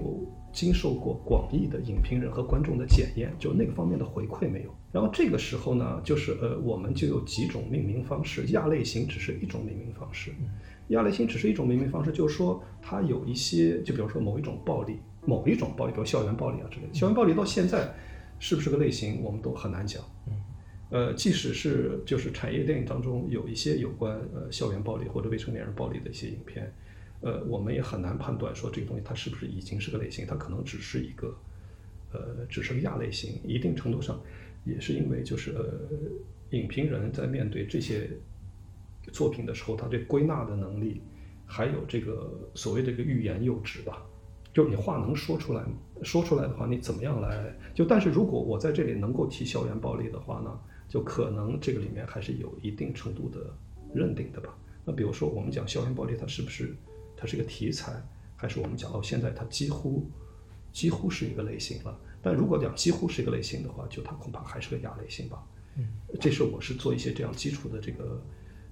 [0.53, 4.73] 经受过广义的影评人和观众的检验，就那个方面的回馈没有。
[4.91, 10.31] 然后这个时候呢，就是呃，我们就有几种命名方式，亚类型只是一种命名方式，
[10.89, 17.91] 亚类型只是一种命名方式，就是说它有一些，就比如说某一种暴力，某一种暴力，比如校园暴力啊之类的，校园暴力到现在
[18.37, 20.03] 是不是个类型，我们都很难讲。
[20.91, 26.71] 呃，即使是就是产业电影当中有一些有关呃校园暴力或者未成年人暴力的一些影片，
[27.23, 31.35] 呃，我们也很难判断说这个东西它是不是已经是个类型，它可能只是一个，
[32.11, 33.39] 呃，只是个亚类型。
[33.43, 34.21] 一定程度上，
[34.65, 35.63] 也是因为就是呃，
[36.51, 38.09] 影评人在面对这些
[39.11, 41.01] 作品的时候，他对归纳的能力，
[41.45, 44.05] 还有这个所谓这个欲言又止吧，
[44.53, 45.63] 就你话能说出来，
[46.03, 47.85] 说出来的话，你怎么样来就？
[47.85, 50.59] 但是如果我在这里能够提校园暴力的话呢？
[50.89, 53.51] 就可能这个里面还是有一定程度的
[53.95, 54.55] 认定的吧。
[54.85, 56.75] 那比如说我们讲校园暴力，它是不是
[57.23, 57.93] 它是一个题材，
[58.35, 60.05] 还是我们讲到现在它几乎
[60.73, 61.97] 几乎是一个类型了？
[62.21, 65.41] 但如果讲几乎是一个类型的话，就它恐怕还是个亚类型吧。
[65.77, 65.87] 嗯，
[66.19, 68.21] 这是我是做一些这样基础的这个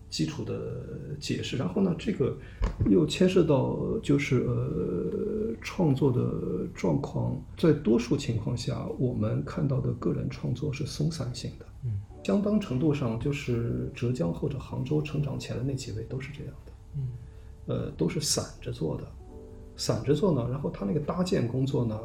[0.10, 1.56] 基础的解释。
[1.56, 2.38] 然后呢，这个
[2.90, 11.66] 又牵涉到就是呃创作的状况，在多数情况下，我们看到的个人创作是松散性的。
[11.86, 12.02] 嗯。
[12.26, 17.08] 相当程度上，就是浙江或者杭州成长起来的那几位都是这样的，嗯，
[17.72, 19.08] 呃，都是散着做的，
[19.78, 20.46] 散着做呢。
[20.52, 21.98] 然后他那个搭建工作呢，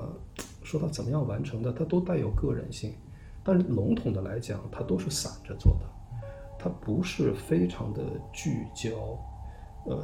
[0.62, 2.94] 说他怎么样完成的，他都带有个人性。
[3.42, 5.86] 但是笼统的来讲，他都是散着做的，
[6.58, 8.02] 他不是非常的
[8.32, 9.18] 聚焦，
[9.86, 9.98] 呃，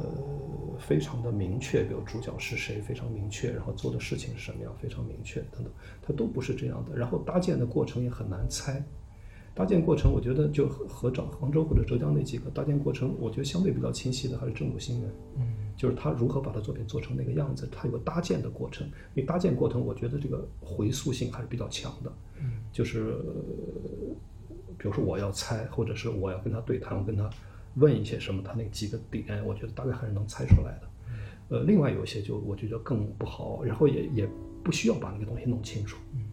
[0.79, 5.71] 非常的明确，比如主角是谁非常明确，然后做的事情是什么样非常明确等等，
[6.01, 6.95] 他都不是这样的。
[6.97, 8.83] 然后搭建的过程也很难猜。
[9.55, 15.45] 搭建过程，我觉得就和和找杭州或者浙江那几个搭建过程，我觉得相对比较清晰的还是郑武新人，嗯，
[15.77, 18.87] 就是他如何把他作品做成那个样子，他有个搭建的过程。
[19.13, 22.11] 因为搭建过程，我觉得这个回溯性还是比较强的，
[22.41, 23.15] 嗯，就是
[24.75, 27.29] 比如说我要猜，或者是我要跟他对谈，我跟他
[27.75, 30.89] 问一些什么，他那几个点，我觉得大概还是能猜出来的。
[31.49, 34.29] 呃，另外有一些就我觉得更不好，然后也也
[34.63, 36.25] 不需要把那个东西弄清楚，嗯，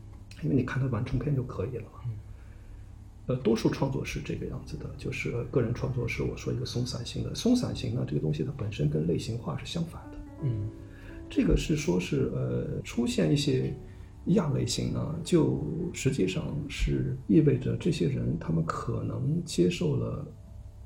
[0.43, 2.01] 因为你看他完成片就可以了嘛。
[3.31, 10.19] 呃，多数创作是这个样子的，就是个人创作是我说一个松散型的，松散型呢，这个东西它本身跟类型化是相反的。
[10.43, 10.69] 嗯，
[11.29, 13.73] 这个是说是呃出现一些
[14.27, 20.27] 亚类型呢，就实际上是意味着这些人他们可能接受了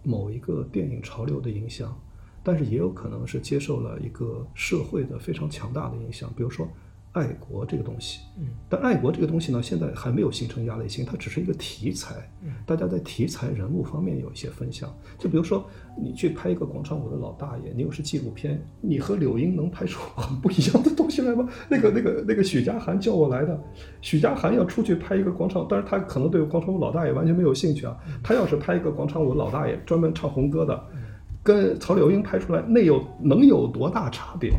[0.03, 1.99] 某一个电影潮流的影响，
[2.43, 6.69] 但是也有可能是接受了一个社会的非常强大的影响，比如说
[7.15, 8.21] 爱国这个东西。
[8.39, 12.17] 嗯，但爱国这个东西呢，现在还没有形成压力性，它只是一个题材。
[12.43, 14.93] 嗯，大家在题材人物方面有一些分享。
[15.17, 15.65] 就比如说，
[15.97, 21.49] 你去拍一个广场舞的老大爷，你又是纪录片，你和柳英能拍出很 不一样的 东西来吗？
[21.69, 23.59] 那个、那个、那个许家涵叫我来的，
[24.01, 27.97] 许家涵要出去拍一个广场，但是他可能对广场舞老大爷完全没有兴趣啊。
[28.23, 30.85] 他要是拍一个广场舞老大爷，专门唱红歌的，
[31.45, 34.53] 跟曹柳英拍出来，那有能有多大差别？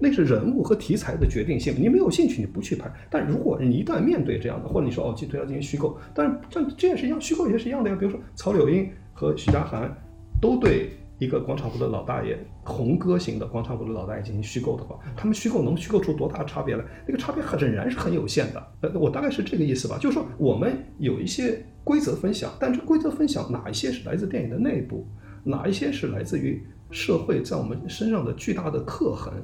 [0.00, 2.90] 那是人物和题材的决定性，你没有兴趣，你不去拍。
[3.10, 7.96] 但如果你一旦面对这样的，或者你说哦，对它进行虚构，但是这这也是一样，虚构也是一样的呀。
[8.00, 9.94] 比如说曹柳英和许家涵
[10.40, 16.84] 都对一个广场舞的老大爷，红歌型的广场舞的老大爷进行虚构的话，他们虚构能虚构出多大差别来？
[17.06, 18.66] 那个差别很仍然是很有限的。
[18.80, 25.06] 呃，我大概是这个意思吧，就是说我们有一些规则分享，但这规则分享哪一些是来自电影的内部，
[25.44, 29.34] 哪一些是来自于社会在我们身上的巨大的刻痕。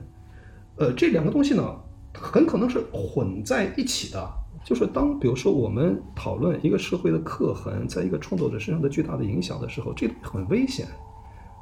[0.76, 1.74] 呃，这两个东西呢，
[2.12, 4.28] 很可能是混在一起的。
[4.64, 10.86] 就是当比如说我们讨论一个社会的刻痕在一个创作者身上的巨大的影响的时候，这很危险。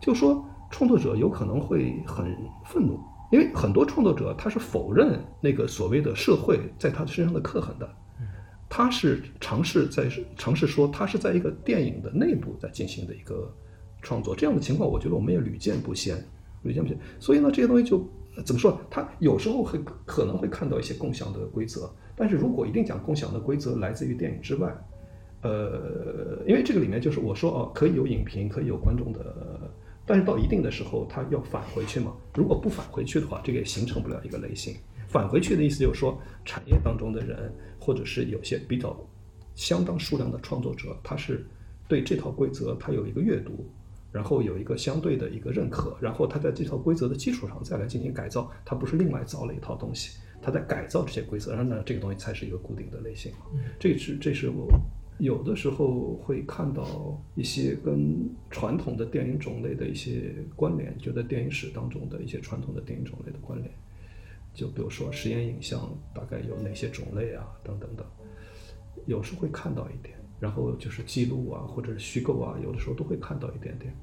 [0.00, 2.98] 就说创作者有可能会很愤怒，
[3.30, 7.86] 因为很多创作者他是否认那个所谓的社会在他身上的刻痕的，
[8.70, 13.54] 他是尝试在尝试说他是在一个电影的内部在进行的一个
[14.00, 14.34] 创作。
[14.34, 16.16] 这样的情况，我觉得我们也屡见不鲜，
[16.62, 16.98] 屡见不鲜。
[17.20, 18.02] 所以呢，这些东西就。
[18.42, 18.80] 怎么说？
[18.90, 24.74] 他有时候会可能会看到一些共享的规则，但是如果一定讲共享的规则来自于电影之外，
[25.42, 29.70] 呃，因为这个里面就是我说哦，可以有影评，可以有观众的，
[30.06, 32.12] 但是到一定的时候，他要返回去嘛。
[32.34, 34.74] 如果不返回去的话，这个也形成不了一个类型。
[35.06, 38.96] 返回去的意思就是说，产业当中的人，或者是有些比较
[39.54, 41.46] 相当数量的创作者，他是
[41.86, 43.64] 对这套规则他有一个阅读。
[44.14, 53.32] 然后有一个相对的一个认可，然后他在这套规则的基础上再来进行改造，他不是另外造了一套东西，他在改造这些规则，然后呢，这个东西才是一个固定的类型。
[53.76, 54.68] 这是这是我
[55.18, 63.68] 有的时候会看到一些跟传统的电影种类的一些关联，就在电影史当中的一些传统的电影种类的关联，
[64.54, 68.06] 就比如说实验影像大概有哪些种类啊，等等等，
[69.06, 70.14] 有时会看到一点。
[70.40, 73.94] 然后就是记录啊，或者是虚构啊，有的时候都会看到一点点。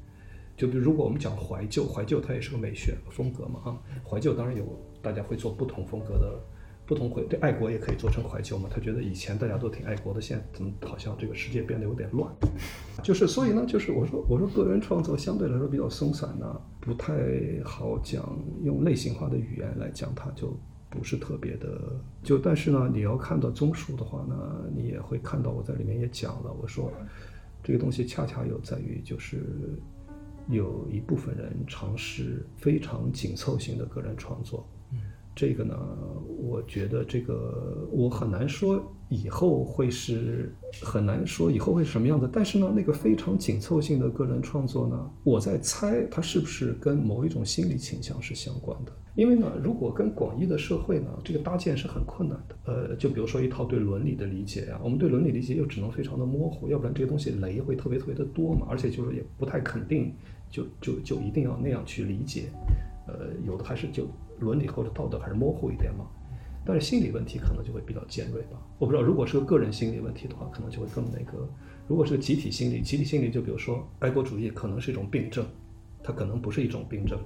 [0.62, 3.82] 就比如，如果我们讲怀旧，怀旧它也是个美学风格嘛啊。
[4.08, 4.63] 怀旧当然有，
[5.02, 6.39] 大家会做不同风格的，
[6.86, 8.69] 不同会对爱国也可以做成怀旧嘛。
[8.71, 12.32] 他觉得以前大家都挺爱国的，现在怎么好像这个世界变得有点乱？
[13.02, 17.12] 就是所以呢，就是我说我说个人创作相对来说比较松散呢，不太
[17.65, 18.24] 好讲，
[18.63, 20.56] 用类型化的语言来讲它就。
[20.93, 21.82] 不是特别的，
[22.21, 24.36] 就但是呢，你要看到综述的话呢，
[24.76, 26.91] 你也会看到我在里面也讲了，我说
[27.63, 29.80] 这个东西恰恰有在于就是
[30.47, 34.67] 有一部分人尝试非常紧凑型的个人创作，
[35.36, 35.76] 这个呢，
[36.39, 48.91] 我觉得这个我很难说以后会是很难说以后会是什么样子，但是呢，那个非常紧凑性的个人创作呢，我在猜它是不是跟某一种心理倾向是相关的。
[49.15, 52.56] 因为呢，如果跟广义的社会呢，这个搭建是很困难的。
[52.65, 60.13] 呃，就比如说一套对伦理的理解呀，我们对伦理理解又只能非常的模糊，要不然这个东西雷会特别特别的多嘛，而且就是也不太肯定，
[60.50, 62.44] 就就就一定要那样去理解。
[63.08, 64.08] 呃，有的还是就
[64.41, 66.06] 伦理或者道德还是模糊一点嘛。
[66.65, 68.62] 但是心理问题可能就会比较尖锐吧。
[68.77, 71.38] 我不知道，如果是个个人心理问题的话，可能就会更那个；
[71.88, 75.45] 如果是个集体心理，集体心理就比如说爱国主义可能是一种病症，
[76.04, 77.17] 它可能不是一种病症。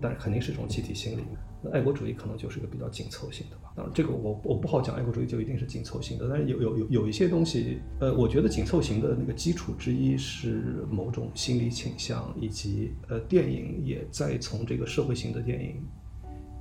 [0.00, 1.22] 但是肯定是一种集体心理，
[1.62, 3.72] 那爱国主义可能就是一个比较紧凑性的吧。
[3.76, 6.28] 当然，这个我我不好讲，爱国主义就一定是紧凑性的。
[6.28, 15.80] 但是有有有有一些东西，呃，我觉得紧凑型的那个基础之一是某种心理倾向，以及呃，电影也在从这个社会型的电影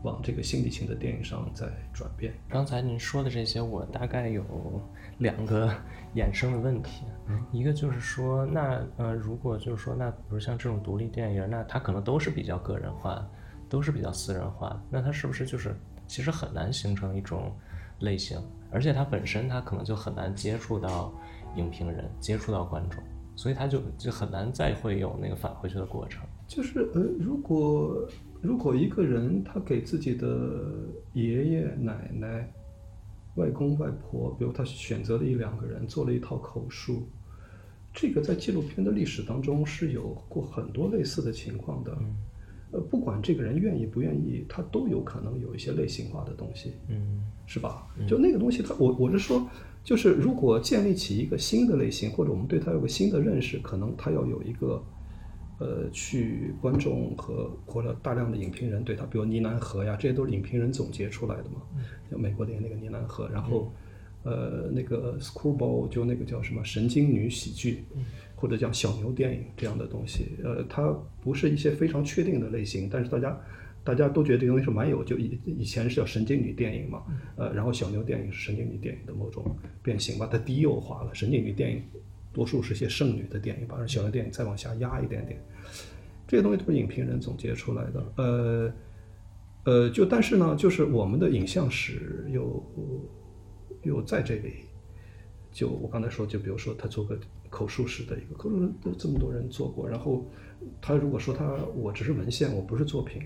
[0.05, 2.31] 往这个心理性的电影上在转变。
[2.47, 4.43] 刚才您说的这些，我大概有
[5.17, 5.67] 两个
[6.15, 7.03] 衍生的问题。
[7.51, 13.27] 一个就是说，那呃，如果就是说，那比如像这种独立电影，那它可能都是比较个人化，
[13.67, 17.51] 都是比较私人化，那它是不是就是其实很难形成一种
[17.99, 18.39] 类型？
[18.69, 21.11] 而且它本身它可能就很难接触到
[21.55, 23.01] 影评人，接触到观众，
[23.35, 26.21] 所以它就就很难再会有那个返回去的过程。
[26.47, 28.07] 就是呃，如果
[28.45, 30.71] 如果一个人他给自己的
[31.13, 32.51] 爷爷奶奶。
[33.35, 37.03] 外公外婆，比如他选择了一两个人做了一套口述，
[37.93, 41.97] 这个在纪录片的历史当中是有过很多类似的情况的。
[42.71, 47.85] 呃，不管这个人愿意不愿意，他都有可能有一些类型化的东西，嗯，是吧？
[48.07, 49.45] 就那个东西，他我我是说，
[49.83, 54.81] 就是如果建立起一个新的类型，或者我们对他有个新的认识，可能他要有一个
[55.57, 61.61] 呃，去观众和或者大量的影评人对他，比如《呢喃河》呀，这些都是影评人总结出来的嘛。
[62.11, 63.71] 就美国的那个《呢喃河》，然后，
[64.23, 67.85] 呃，那个 Screwball 就那个叫什么神经女喜剧，
[68.35, 70.31] 或者叫小牛电影这样的东西。
[70.43, 73.41] 呃，它不是一些非常确定的类型，但是大家
[73.83, 77.03] 大家都觉得这个东西是蛮有，就以以前是叫神经女电影嘛，
[77.37, 81.81] 呃，然后小牛电影是神经女电影的某种变形把，它低幼化了，神经女电影。
[82.35, 85.41] 多数是些剩女的电影，把小的电影再往下压一点点，
[86.27, 88.13] 这些东西都是影评人总结出来的。
[88.17, 88.73] 呃，
[89.63, 92.61] 呃，就但是呢，就是我们的影像史又
[93.83, 94.55] 又在这里。
[95.53, 97.17] 就我刚才说，就比如说他做个
[97.49, 99.87] 口述史的一个，口述都这么多人做过。
[99.87, 100.29] 然后
[100.81, 103.21] 他如果说他我只是文献，我不是作品，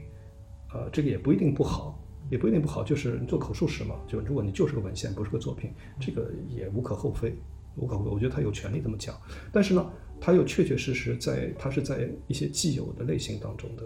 [0.71, 1.99] 呃，这个也不一定不好，
[2.29, 2.83] 也不一定不好。
[2.83, 7.35] 就是你做口述史嘛，就如果你就是个文献，不是个作品，这个也无可厚非。
[7.75, 9.15] 无可厚非，我觉得他有权利这么讲，
[9.51, 13.83] 但是呢，他又确确实实在，他是在一些既有的类型当中的，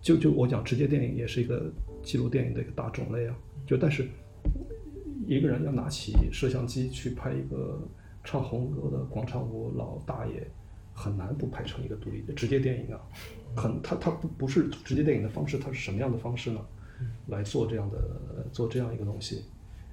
[0.00, 1.72] 就就我讲直接电影也是一个
[2.02, 4.08] 记录电影的一个大种类啊，就但是
[5.26, 7.80] 一个人要拿起摄像机去拍一个
[8.22, 10.46] 唱红歌的广场舞老大爷，
[10.92, 13.00] 很难不拍成一个独立的直接电影啊，
[13.56, 16.60] 很他他不不是直接电影的方式，他是什么样的方式呢？
[17.26, 19.44] 来做这样的做这样一个东西。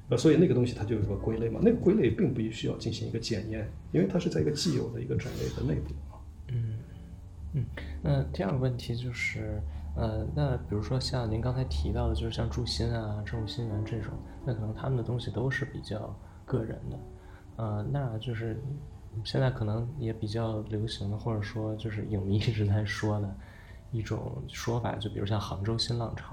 [0.09, 5.93] 呃，所以那个东西它就有个归类嘛，那个归类并不需要进行一个检验，因为它是在一个既有的一个种类的内部。
[6.49, 6.79] 嗯
[7.53, 7.65] 嗯，
[8.01, 9.61] 那第二个问题就是，
[9.95, 14.11] 呃，那比如说像您刚才提到的，就是像祝新啊、郑新元这种，
[14.45, 16.13] 那可能他们的东西都是比较
[16.45, 16.99] 个人的，
[17.57, 18.61] 呃，那就是
[19.23, 23.35] 现在可能也比较流行的，或者说就是影迷一直在说的
[23.91, 26.32] 一种说法，就比如像杭州新浪潮。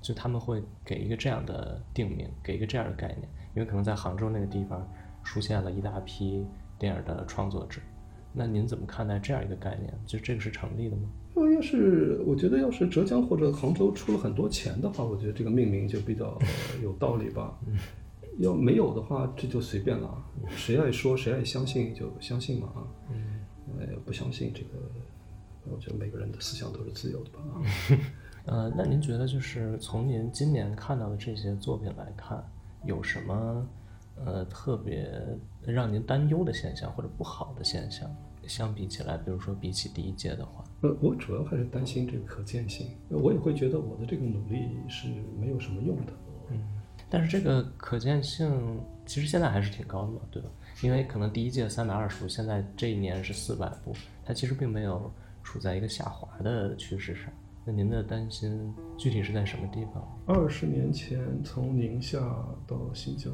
[0.00, 4.88] 就他们会给一个这样的定名，给一个这样的概念，因为可能在杭州那个地方
[5.24, 6.46] 出现了一大批
[6.78, 7.80] 电影的创作者，
[8.32, 9.92] 那您怎么看待这样一个概念？
[10.06, 11.08] 就这个是成立的吗？
[11.54, 16.36] 要是我觉得要是浙江或者杭州出了很多钱的话，我觉得这个命名就比较
[16.82, 17.58] 有道理吧。
[18.38, 22.80] 要没有的话，这就随便了，谁爱说谁爱相信就相信嘛啊。
[23.78, 24.78] 呃，不相信这个，
[25.70, 27.62] 我觉得每个人的思想都是自由的吧啊。
[28.48, 32.42] 呃，那您觉得就是从您今年看到的这些作品来看，
[32.84, 33.66] 有什么
[34.24, 35.06] 呃特别
[35.62, 38.10] 让您担忧的现象或者不好的现象？
[38.46, 42.88] 相比起来，比如说比起第一届的话，呃，我主要还是担心这个可见性。
[43.10, 46.12] 我也会觉得我的这个努力是没有什么用的。
[46.50, 46.58] 嗯，
[47.10, 50.48] 但是这个可见性其实现在还是挺高的嘛，对吧？
[50.82, 53.92] 因为可能第一届三百二十部，现在这一年是四百部，
[54.24, 57.24] 它其实并没有处在一个下滑的趋势上。
[57.68, 60.18] 那您的担心具体是在什么地方？
[60.24, 62.18] 二十年前从宁夏
[62.66, 63.30] 到新疆，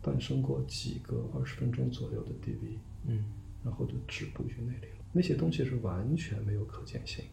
[0.00, 2.78] 诞生过几个二十分钟左右的 DV，
[3.08, 3.24] 嗯，
[3.64, 5.04] 然后就止步于那里了。
[5.10, 7.24] 那些东西是完全没有可见性。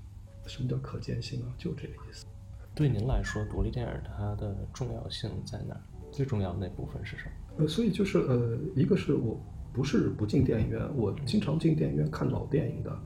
[0.47, 1.53] 什么叫可见性啊？
[1.55, 2.26] 就这个意思。
[2.74, 5.80] 对您来说，独立电影它的重要性在哪？
[6.11, 7.32] 最重要的那部分是什么？
[7.59, 9.39] 呃，所以就是呃，一个是我。
[9.78, 12.99] 不是不进电影院，我经常进电影院看老电影的，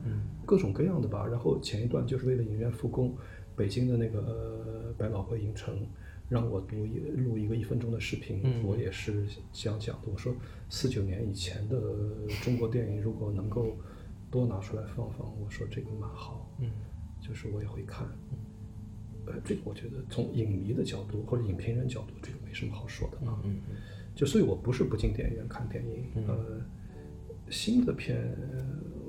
[0.46, 1.26] 各种各样的吧。
[1.26, 3.14] 然后前一段就是为了影院复工，
[3.54, 5.86] 北京的那个百老汇影城
[6.30, 10.08] 让我读一录一个一分钟的视频，我也是这样讲的。
[10.10, 10.34] 我说
[10.70, 11.78] 四九年以前的
[12.42, 13.76] 中国电影如果能够
[14.30, 16.50] 多拿出来放放，我说这个蛮好，
[17.20, 18.08] 就是我也会看。
[19.26, 23.38] 呃，这个我觉得从影迷的角度或者影评人角度，这个没什么好说的啊。
[24.14, 26.06] 就所以，我不是不进电影院看电影。
[26.28, 26.60] 呃，
[27.48, 28.36] 新的片，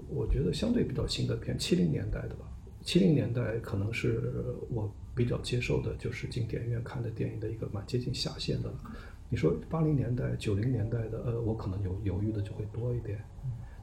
[0.10, 2.50] 我觉得相对比较新的片，七零年代的吧。
[2.82, 4.34] 七零年代可能是
[4.70, 8.76] 我比较接受的，就是进电影院看的电影的一个蛮接近下限的了。
[9.30, 13.20] 你说八零年代、九零年代的，呃，我可能有犹豫的就会多一点。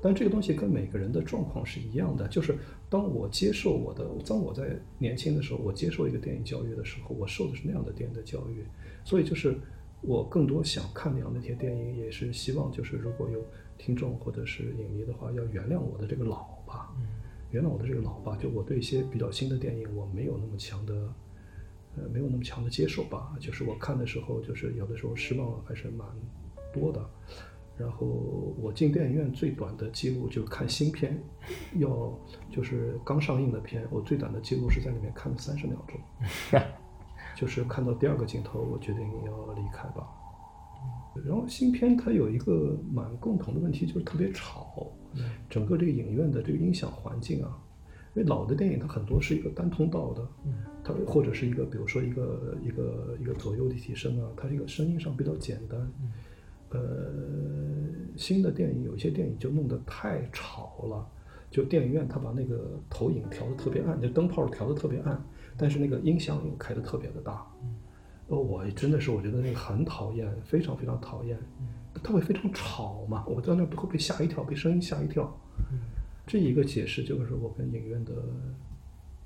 [0.03, 2.57] 但这个东西跟每个人的状况是一样的，就是
[2.89, 8.65] 当我接受我的，当我在年轻的时候，我接受一个电影教育的时候，我受的是那样的电影的教育，
[9.05, 9.59] 所以就是。
[10.03, 13.45] 我更多想看那样的一些电影，也是希望就是如果有
[13.77, 16.91] 听众或者是影迷的话，要原谅我的这个老吧，
[17.51, 18.37] 原谅我的这个老吧。
[18.41, 20.95] 就我对一些比较新的电影，我没有那么强的，
[21.97, 23.37] 呃，没有那么强的接受吧。
[23.41, 26.07] 就是我看的时候，就是有的时候失望还是蛮
[26.73, 27.05] 多的。
[27.79, 28.07] 然后
[28.59, 31.19] 我进电影院最短的记录就看新片，
[31.79, 32.19] 要
[32.51, 35.99] 就是刚上映的片，我最短的记录是在里面看了三十秒钟。
[37.41, 40.07] 就是看到第二个镜头，我决定要离开吧。
[41.25, 44.93] 然后新片它有一个蛮共同的问题，就是特别吵，
[45.49, 47.57] 整个这个影院的这个音响环境啊，
[48.15, 50.29] 因为老的电影它很多是一个单通道的，
[50.85, 55.93] 它或者是一个比如说一个一个一个左右立体声啊，它这个声音上比较简单。
[56.73, 56.79] 呃，
[58.19, 61.09] 新的电影有些电影就弄得太吵了。
[61.51, 65.21] 就电影院它把那个投影调的特别暗，就灯泡调的特别暗，
[65.61, 67.47] 但是那个音响又开的特别的大。
[68.29, 71.39] 呃，我真的是我觉得那个很讨厌，非常非常讨厌。
[72.03, 75.37] 它会非常吵嘛，我在那会被吓一跳，被声音吓一跳。
[76.27, 78.13] 这一个解释就是我跟影院的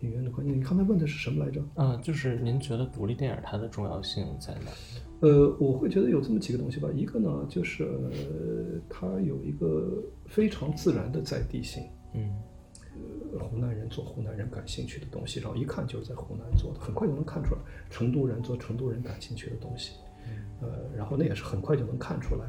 [0.00, 0.50] 影院的关系。
[0.50, 1.62] 你刚才问的是什么来着？
[1.74, 4.70] 啊，就是您觉得独立电影它的重要性在哪？
[5.20, 6.88] 呃，我会觉得有这么几个东西吧。
[6.94, 11.82] 一个呢，就是呃它有一个非常自然的在地性。
[12.14, 12.53] 嗯，呃，
[13.40, 17.60] 湖南人做湖南人感兴趣的东西，然后一看就是在湖南做的，很快就能看出来。
[17.90, 19.92] 成都人做成都人感兴趣的东西，
[20.60, 22.46] 呃，然后那也是很快就能看出来。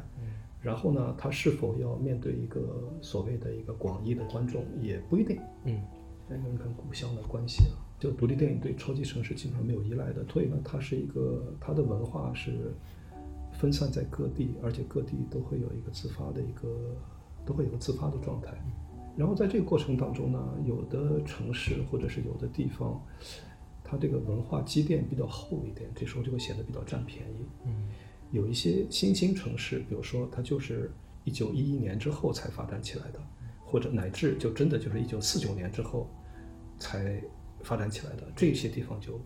[0.62, 2.60] 然后呢，他是否要面对一个
[3.00, 5.38] 所谓的一个广义的观众，也不一定。
[5.64, 5.80] 嗯，
[6.28, 12.72] 那个跟故乡的关系啊，就独立电影对超级城市基本上没有依赖的，所以呢，它是一个它的文化是
[13.52, 16.68] 分散在各地，而且各地都会有一个自发的一个
[17.44, 18.52] 都会有个自发的状态。
[19.16, 23.02] 然后在这个过程当中呢，有的城市或者是有的地方，
[23.82, 27.46] 它这个文化积淀比较厚一点，这时候就会显得比较占便宜。
[27.64, 27.88] 嗯，
[28.30, 30.92] 有一些新兴城市，比如说它就是
[31.24, 33.20] 一九一一年之后才发展起来的，
[33.64, 36.08] 或者乃至就真的就是一九四九年之后
[36.78, 37.22] 才
[37.62, 39.20] 发展起来的，这些地方就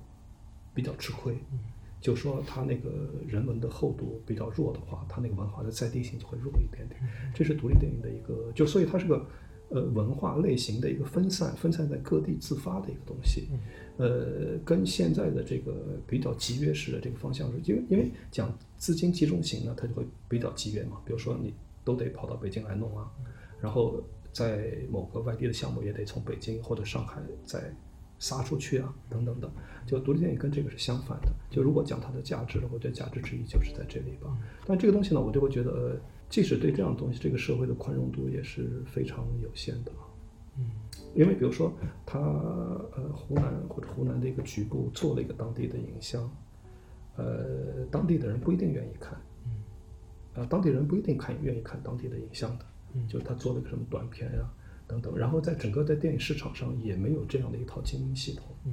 [0.72, 1.34] 比较吃亏。
[1.52, 1.58] 嗯
[2.00, 6.98] 就说它那个人文的厚度比较弱的话，它那个文化的在地性就会弱一点点。
[7.34, 9.22] 这是独立电影的一个，就所以它是个
[9.70, 13.48] 呃文化类型的一个分散，分散在各地自发的一个东西。
[13.96, 15.72] 呃，跟现在的这个
[16.06, 21.00] 比较集约式的这个方向是，因为因为讲资金集中型呢，它就会比较集约嘛。
[21.04, 21.52] 比如说你
[21.84, 23.10] 都得跑到北京来弄啊，
[23.60, 24.02] 然后
[24.32, 27.74] 在某个外地的项目也得从北京或者上海再
[28.18, 29.50] 撒出去啊，等等的。
[29.86, 31.28] 就独立电影跟这个是相反的。
[31.50, 34.34] 就如果讲它的价值，我觉得价值之一就是在这里吧。
[34.66, 35.96] 但这个东西呢，我就会觉得，呃
[36.30, 39.92] 即使对这样的东西，这个社会的宽容度也是非常有限的。
[40.56, 40.70] 嗯
[41.12, 41.72] 因为比如说
[42.06, 46.30] 他呃湖南或者湖南的一个局部做了一个当地的影像，
[47.16, 49.50] 呃当地的人不一定愿意看，嗯
[50.34, 52.64] 呃当地人不一定看愿意看当地的影像的，
[52.94, 54.48] 嗯就是他做了个什么短片呀、
[54.86, 58.72] 等等，然后在整个在电影市场上也没有这样的一套经营系统，嗯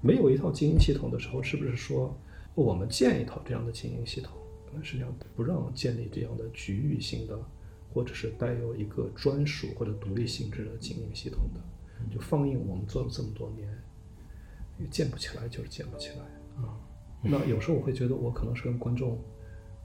[0.00, 2.16] 没有一套经营系统的时候，是不是说
[2.54, 4.36] 我们建一套这样的经营系统？
[4.74, 7.38] 那实际上不让建立这样的局域性的，
[7.92, 11.60] 或者是带有一个专属或者独立性质的经营系统的。
[12.12, 13.66] 就放映我们做了这么多年，
[14.90, 16.76] 建不起来，就是建不起来啊。
[17.22, 19.18] 那有时候我会觉得，我可能是跟观众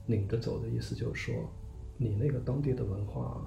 [0.06, 1.50] 拧着走的意思，就是说，
[1.98, 3.42] 你那个当地的文化，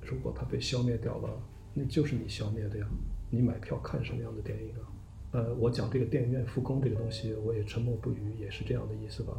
[0.00, 1.42] 如果它被消灭掉了，
[1.74, 2.88] 那就是你消灭的呀。
[3.28, 4.88] 你买票看什么样的电影啊？
[5.32, 9.34] 呃，我讲这个电影院复工这个东西，我也沉默不语，也是这样的意思吧。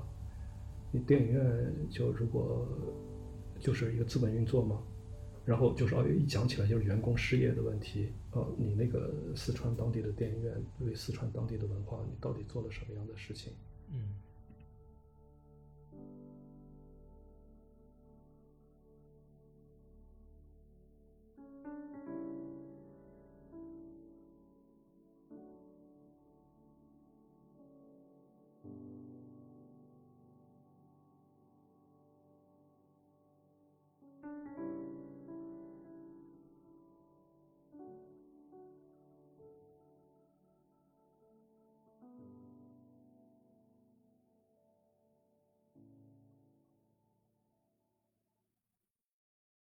[0.92, 2.68] 你电影院就如果
[3.60, 4.82] 就是一个资本运作嘛，
[5.46, 13.54] 然后就是二月，一讲起来就是员工失业的问题，呃，你那个四川当地的电影院为四川当地的文化，你到底做了什么样的事情？
[13.92, 14.16] 嗯